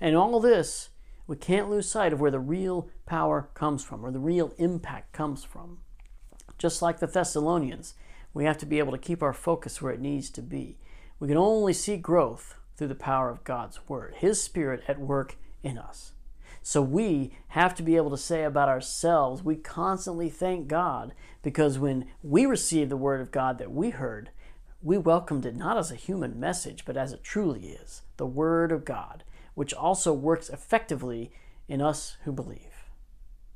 And 0.00 0.14
all 0.14 0.38
this, 0.40 0.90
we 1.26 1.36
can't 1.36 1.70
lose 1.70 1.90
sight 1.90 2.12
of 2.12 2.20
where 2.20 2.30
the 2.30 2.38
real 2.38 2.88
power 3.06 3.48
comes 3.54 3.82
from, 3.82 4.04
or 4.04 4.10
the 4.10 4.18
real 4.18 4.52
impact 4.58 5.12
comes 5.12 5.42
from. 5.42 5.78
Just 6.58 6.82
like 6.82 6.98
the 6.98 7.06
Thessalonians, 7.06 7.94
we 8.34 8.44
have 8.44 8.58
to 8.58 8.66
be 8.66 8.78
able 8.78 8.92
to 8.92 8.98
keep 8.98 9.22
our 9.22 9.32
focus 9.32 9.80
where 9.80 9.92
it 9.92 10.00
needs 10.00 10.30
to 10.30 10.42
be. 10.42 10.78
We 11.18 11.28
can 11.28 11.36
only 11.36 11.72
see 11.72 11.96
growth 11.96 12.56
through 12.76 12.88
the 12.88 12.94
power 12.94 13.30
of 13.30 13.44
God's 13.44 13.80
Word, 13.88 14.16
His 14.16 14.42
Spirit 14.42 14.82
at 14.86 15.00
work 15.00 15.36
in 15.62 15.78
us. 15.78 16.12
So 16.62 16.82
we 16.82 17.32
have 17.48 17.74
to 17.76 17.82
be 17.82 17.96
able 17.96 18.10
to 18.10 18.18
say 18.18 18.44
about 18.44 18.68
ourselves, 18.68 19.42
we 19.42 19.56
constantly 19.56 20.28
thank 20.28 20.68
God 20.68 21.14
because 21.42 21.78
when 21.78 22.06
we 22.22 22.44
receive 22.44 22.90
the 22.90 22.96
Word 22.96 23.20
of 23.20 23.30
God 23.30 23.58
that 23.58 23.72
we 23.72 23.90
heard, 23.90 24.30
we 24.82 24.96
welcomed 24.96 25.44
it 25.44 25.56
not 25.56 25.76
as 25.76 25.90
a 25.90 25.96
human 25.96 26.38
message, 26.38 26.84
but 26.84 26.96
as 26.96 27.12
it 27.12 27.24
truly 27.24 27.70
is 27.70 28.02
the 28.16 28.26
Word 28.26 28.72
of 28.72 28.84
God, 28.84 29.24
which 29.54 29.74
also 29.74 30.12
works 30.12 30.48
effectively 30.48 31.32
in 31.68 31.80
us 31.82 32.16
who 32.24 32.32
believe. 32.32 32.78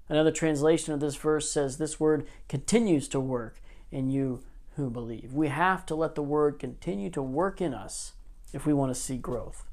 Another 0.08 0.30
translation 0.30 0.92
of 0.92 1.00
this 1.00 1.16
verse 1.16 1.50
says 1.50 1.78
this 1.78 1.98
word 1.98 2.26
continues 2.48 3.08
to 3.08 3.18
work 3.20 3.60
in 3.90 4.10
you 4.10 4.42
who 4.76 4.90
believe. 4.90 5.32
We 5.32 5.48
have 5.48 5.86
to 5.86 5.94
let 5.94 6.14
the 6.14 6.22
word 6.22 6.58
continue 6.58 7.08
to 7.10 7.22
work 7.22 7.60
in 7.60 7.72
us 7.72 8.12
if 8.52 8.66
we 8.66 8.74
want 8.74 8.94
to 8.94 9.00
see 9.00 9.16
growth. 9.16 9.64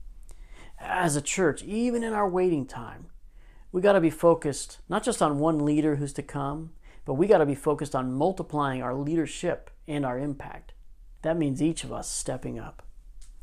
As 0.79 1.15
a 1.15 1.21
church, 1.21 1.62
even 1.63 2.03
in 2.03 2.13
our 2.13 2.29
waiting 2.29 2.65
time, 2.65 3.07
we 3.71 3.81
got 3.81 3.93
to 3.93 4.01
be 4.01 4.09
focused 4.09 4.79
not 4.88 5.03
just 5.03 5.21
on 5.21 5.39
one 5.39 5.65
leader 5.65 5.97
who's 5.97 6.13
to 6.13 6.23
come, 6.23 6.71
but 7.05 7.15
we 7.15 7.27
got 7.27 7.39
to 7.39 7.45
be 7.45 7.55
focused 7.55 7.93
on 7.93 8.13
multiplying 8.13 8.81
our 8.81 8.93
leadership 8.93 9.69
and 9.88 10.05
our 10.05 10.17
impact. 10.17 10.73
That 11.21 11.38
means 11.38 11.62
each 11.62 11.84
of 11.84 11.91
us 11.91 12.10
stepping 12.10 12.60
up. 12.60 12.84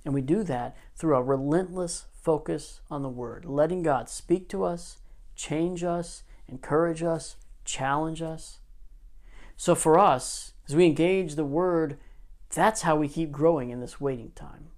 And 0.05 0.15
we 0.15 0.23
do 0.23 0.43
that 0.45 0.77
through 0.95 1.17
a 1.17 1.23
relentless 1.23 2.05
focus 2.23 2.81
on 2.91 3.03
the 3.03 3.09
Word, 3.09 3.45
letting 3.45 3.83
God 3.83 4.09
speak 4.09 4.49
to 4.51 4.65
us, 4.65 4.99
change 5.35 5.85
us, 5.85 6.23
encourage 6.49 7.03
us, 7.03 7.37
challenge 7.65 8.23
us. 8.23 8.59
So 9.57 9.75
for 9.75 9.99
us, 9.99 10.53
as 10.69 10.77
we 10.77 10.87
engage 10.87 11.35
the 11.35 11.45
Word, 11.45 11.99
that's 12.55 12.83
how 12.83 12.97
we 12.97 13.09
keep 13.09 13.33
growing 13.33 13.71
in 13.71 13.81
this 13.81 14.01
waiting 14.01 14.33
time. 14.35 14.69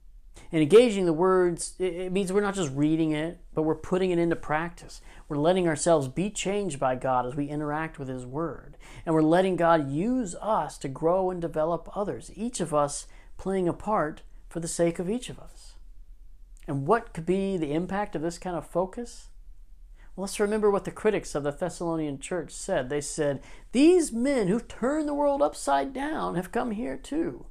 And 0.50 0.62
engaging 0.62 1.04
the 1.04 1.12
words, 1.12 1.74
it 1.78 2.10
means 2.10 2.32
we're 2.32 2.40
not 2.40 2.54
just 2.54 2.74
reading 2.74 3.12
it, 3.12 3.38
but 3.54 3.62
we're 3.62 3.74
putting 3.74 4.10
it 4.10 4.18
into 4.18 4.36
practice. 4.36 5.02
We're 5.28 5.36
letting 5.36 5.68
ourselves 5.68 6.08
be 6.08 6.30
changed 6.30 6.80
by 6.80 6.94
God 6.94 7.26
as 7.26 7.34
we 7.34 7.48
interact 7.48 7.98
with 7.98 8.08
His 8.08 8.24
Word. 8.24 8.78
And 9.04 9.14
we're 9.14 9.22
letting 9.22 9.56
God 9.56 9.90
use 9.90 10.34
us 10.36 10.78
to 10.78 10.88
grow 10.88 11.30
and 11.30 11.40
develop 11.40 11.90
others, 11.94 12.30
each 12.34 12.60
of 12.60 12.72
us 12.72 13.06
playing 13.36 13.68
a 13.68 13.74
part 13.74 14.22
for 14.48 14.60
the 14.60 14.68
sake 14.68 14.98
of 14.98 15.10
each 15.10 15.28
of 15.28 15.38
us. 15.38 15.74
And 16.66 16.86
what 16.86 17.12
could 17.12 17.26
be 17.26 17.56
the 17.56 17.72
impact 17.72 18.16
of 18.16 18.22
this 18.22 18.38
kind 18.38 18.56
of 18.56 18.66
focus? 18.66 19.28
let's 20.18 20.40
remember 20.40 20.70
what 20.70 20.84
the 20.84 20.90
critics 20.90 21.34
of 21.34 21.44
the 21.44 21.52
Thessalonian 21.52 22.18
church 22.18 22.50
said. 22.50 22.88
They 22.88 23.00
said, 23.00 23.40
These 23.72 24.12
men 24.12 24.48
who've 24.48 24.66
turned 24.66 25.08
the 25.08 25.14
world 25.14 25.40
upside 25.40 25.92
down 25.92 26.34
have 26.34 26.50
come 26.50 26.72
here 26.72 26.96
too. 26.96 27.46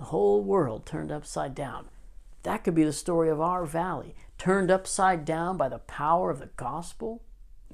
The 0.00 0.06
whole 0.06 0.42
world 0.42 0.86
turned 0.86 1.12
upside 1.12 1.54
down. 1.54 1.90
That 2.42 2.64
could 2.64 2.74
be 2.74 2.84
the 2.84 2.92
story 2.92 3.28
of 3.28 3.38
our 3.38 3.66
valley, 3.66 4.16
turned 4.38 4.70
upside 4.70 5.26
down 5.26 5.58
by 5.58 5.68
the 5.68 5.80
power 5.80 6.30
of 6.30 6.38
the 6.38 6.48
gospel. 6.56 7.22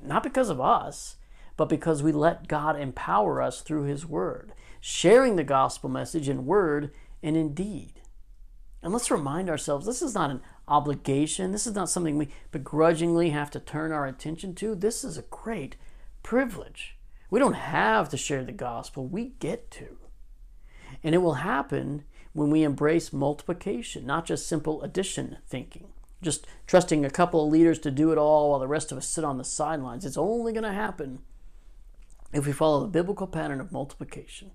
Not 0.03 0.25
because 0.25 0.49
of 0.49 0.61
us, 0.61 1.19
but 1.57 1.69
because 1.69 2.03
we 2.03 2.11
let 2.11 2.49
God 2.49 2.81
empower 2.81 3.41
us 3.41 3.61
through 3.61 3.85
His 3.85 4.05
Word, 4.05 4.55
sharing 4.81 5.37
the 5.37 5.45
gospel 5.45 5.89
message 5.89 6.29
in 6.29 6.47
word 6.47 6.91
and 7.23 7.37
in 7.37 7.55
deed. 7.55 8.01
And 8.83 8.93
let's 8.93 9.09
remind 9.09 9.49
ourselves 9.49 9.87
this 9.87 10.03
is 10.03 10.17
not 10.17 10.33
an 10.33 10.43
obligation. 10.67 11.53
This 11.53 11.69
is 11.69 11.77
not 11.77 11.89
something 11.89 12.19
we 12.19 12.31
begrudgingly 12.51 13.31
have 13.31 13.53
to 13.53 13.61
turn 13.61 13.93
our 13.93 14.05
attention 14.05 14.57
to. 14.57 14.75
This 14.75 15.05
is 15.05 15.17
a 15.17 15.23
great 15.23 15.77
privilege. 16.25 16.97
We 17.31 17.39
don't 17.39 17.53
have 17.53 18.09
to 18.09 18.17
share 18.17 18.43
the 18.43 18.51
gospel, 18.51 19.07
we 19.07 19.35
get 19.39 19.71
to. 19.73 19.99
And 21.05 21.15
it 21.15 21.19
will 21.19 21.35
happen 21.35 22.03
when 22.37 22.51
we 22.51 22.63
embrace 22.63 23.15
multiplication, 23.15 24.05
not 24.05 24.27
just 24.27 24.47
simple 24.47 24.83
addition 24.83 25.39
thinking. 25.49 25.89
Just 26.21 26.47
trusting 26.67 27.03
a 27.03 27.11
couple 27.11 27.43
of 27.43 27.51
leaders 27.51 27.79
to 27.79 27.91
do 27.91 28.13
it 28.13 28.19
all 28.19 28.51
while 28.51 28.59
the 28.59 28.69
rest 28.69 28.93
of 28.93 28.99
us 28.99 29.09
sit 29.09 29.25
on 29.25 29.39
the 29.39 29.45
sidelines. 29.45 30.05
It's 30.05 30.19
only 30.19 30.53
going 30.53 30.65
to 30.65 30.73
happen 30.73 31.21
if 32.35 32.47
we 32.47 32.53
follow 32.53 32.81
the 32.81 32.89
biblical 32.89 33.27
pattern 33.27 33.59
of 33.59 33.73
multiplication. 33.73 34.51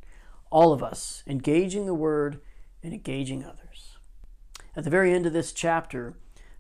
All 0.52 0.74
of 0.74 0.84
us 0.84 1.24
engaging 1.26 1.88
the 1.88 1.96
word 1.96 2.40
and 2.84 2.94
engaging 2.94 3.44
others. 3.44 3.98
At 4.76 4.84
the 4.84 4.92
very 4.92 5.12
end 5.12 5.26
of 5.26 5.34
this 5.34 5.52
chapter, 5.52 6.16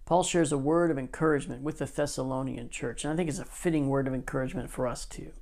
Paul 0.06 0.24
shares 0.24 0.52
a 0.52 0.58
word 0.58 0.90
of 0.90 0.98
encouragement 0.98 1.62
with 1.62 1.78
the 1.78 1.86
Thessalonian 1.86 2.70
church, 2.70 3.04
and 3.04 3.14
I 3.14 3.16
think 3.16 3.30
it's 3.30 3.38
a 3.38 3.46
fitting 3.46 3.90
word 3.90 4.08
of 4.08 4.16
encouragement 4.16 4.72
for 4.72 4.88
us 4.88 5.06
too. 5.06 5.34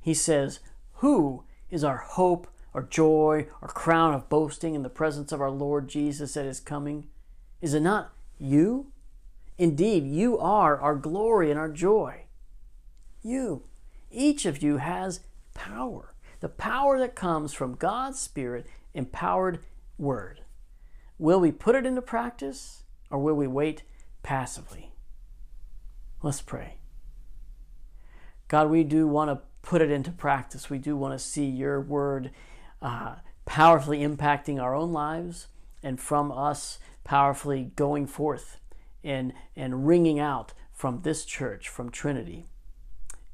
He 0.00 0.14
says, 0.14 0.60
Who 0.94 1.42
is 1.70 1.82
our 1.82 1.98
hope, 1.98 2.46
our 2.74 2.82
joy, 2.82 3.46
our 3.62 3.68
crown 3.68 4.14
of 4.14 4.28
boasting 4.28 4.74
in 4.74 4.82
the 4.82 4.88
presence 4.88 5.32
of 5.32 5.40
our 5.40 5.50
Lord 5.50 5.88
Jesus 5.88 6.36
at 6.36 6.46
his 6.46 6.60
coming? 6.60 7.08
Is 7.60 7.74
it 7.74 7.80
not 7.80 8.12
you? 8.38 8.92
Indeed, 9.56 10.06
you 10.06 10.38
are 10.38 10.78
our 10.78 10.94
glory 10.94 11.50
and 11.50 11.58
our 11.58 11.68
joy. 11.68 12.22
You, 13.22 13.64
each 14.10 14.46
of 14.46 14.62
you 14.62 14.76
has 14.76 15.20
power, 15.54 16.14
the 16.40 16.48
power 16.48 16.98
that 17.00 17.16
comes 17.16 17.52
from 17.52 17.74
God's 17.74 18.20
Spirit 18.20 18.66
empowered 18.94 19.60
word. 19.98 20.42
Will 21.18 21.40
we 21.40 21.50
put 21.50 21.74
it 21.74 21.84
into 21.84 22.00
practice 22.00 22.84
or 23.10 23.18
will 23.18 23.34
we 23.34 23.46
wait 23.46 23.82
passively? 24.22 24.92
Let's 26.22 26.42
pray. 26.42 26.74
God, 28.46 28.70
we 28.70 28.84
do 28.84 29.06
want 29.06 29.30
to 29.30 29.40
put 29.62 29.82
it 29.82 29.90
into 29.90 30.10
practice. 30.10 30.70
We 30.70 30.78
do 30.78 30.96
want 30.96 31.18
to 31.18 31.24
see 31.24 31.44
your 31.44 31.80
word 31.80 32.30
uh, 32.82 33.16
powerfully 33.46 34.00
impacting 34.00 34.60
our 34.60 34.74
own 34.74 34.92
lives 34.92 35.48
and 35.82 36.00
from 36.00 36.30
us 36.30 36.78
powerfully 37.04 37.70
going 37.76 38.06
forth 38.06 38.58
and, 39.02 39.32
and 39.56 39.86
ringing 39.86 40.20
out 40.20 40.52
from 40.72 41.00
this 41.02 41.24
church, 41.24 41.68
from 41.68 41.90
Trinity. 41.90 42.46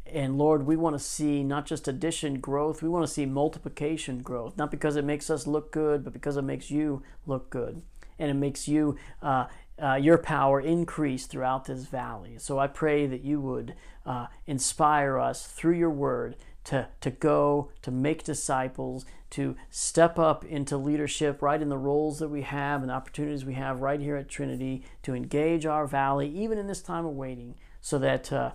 And 0.06 0.38
Lord, 0.38 0.66
we 0.66 0.76
want 0.76 0.94
to 0.94 1.00
see 1.00 1.42
not 1.42 1.66
just 1.66 1.88
addition 1.88 2.38
growth, 2.38 2.82
we 2.82 2.88
want 2.88 3.06
to 3.06 3.12
see 3.12 3.26
multiplication 3.26 4.22
growth, 4.22 4.56
not 4.56 4.70
because 4.70 4.96
it 4.96 5.04
makes 5.04 5.28
us 5.28 5.46
look 5.46 5.72
good, 5.72 6.04
but 6.04 6.12
because 6.12 6.36
it 6.36 6.42
makes 6.42 6.70
you 6.70 7.02
look 7.26 7.50
good. 7.50 7.82
And 8.18 8.30
it 8.30 8.34
makes 8.34 8.68
you, 8.68 8.96
uh, 9.22 9.46
uh, 9.82 9.94
your 9.94 10.18
power 10.18 10.60
increase 10.60 11.26
throughout 11.26 11.64
this 11.64 11.86
valley. 11.86 12.36
So 12.38 12.58
I 12.58 12.68
pray 12.68 13.06
that 13.06 13.24
you 13.24 13.40
would 13.40 13.74
uh, 14.06 14.26
inspire 14.46 15.18
us 15.18 15.46
through 15.46 15.74
your 15.74 15.90
word 15.90 16.36
to, 16.64 16.88
to 17.00 17.10
go, 17.10 17.70
to 17.82 17.90
make 17.90 18.24
disciples, 18.24 19.04
to 19.30 19.56
step 19.70 20.18
up 20.18 20.44
into 20.44 20.76
leadership 20.76 21.42
right 21.42 21.60
in 21.60 21.68
the 21.68 21.78
roles 21.78 22.18
that 22.18 22.28
we 22.28 22.42
have 22.42 22.82
and 22.82 22.90
opportunities 22.90 23.44
we 23.44 23.54
have 23.54 23.80
right 23.80 24.00
here 24.00 24.16
at 24.16 24.28
Trinity, 24.28 24.84
to 25.02 25.14
engage 25.14 25.66
our 25.66 25.86
valley, 25.86 26.28
even 26.28 26.58
in 26.58 26.66
this 26.66 26.82
time 26.82 27.04
of 27.04 27.14
waiting, 27.14 27.54
so 27.80 27.98
that 27.98 28.32
uh, 28.32 28.52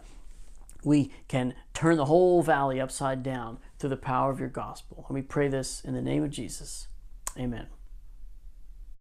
we 0.84 1.12
can 1.28 1.54
turn 1.74 1.98
the 1.98 2.06
whole 2.06 2.42
valley 2.42 2.80
upside 2.80 3.24
down 3.24 3.58
through 3.78 3.90
the 3.90 3.98
power 3.98 4.32
of 4.32 4.40
your 4.40 4.50
gospel. 4.50 5.06
And 5.08 5.16
we 5.16 5.22
pray 5.22 5.48
this 5.48 5.82
in 5.82 5.94
the 5.94 6.02
name 6.02 6.24
of 6.24 6.32
Jesus. 6.32 6.88
Amen. 7.38 7.68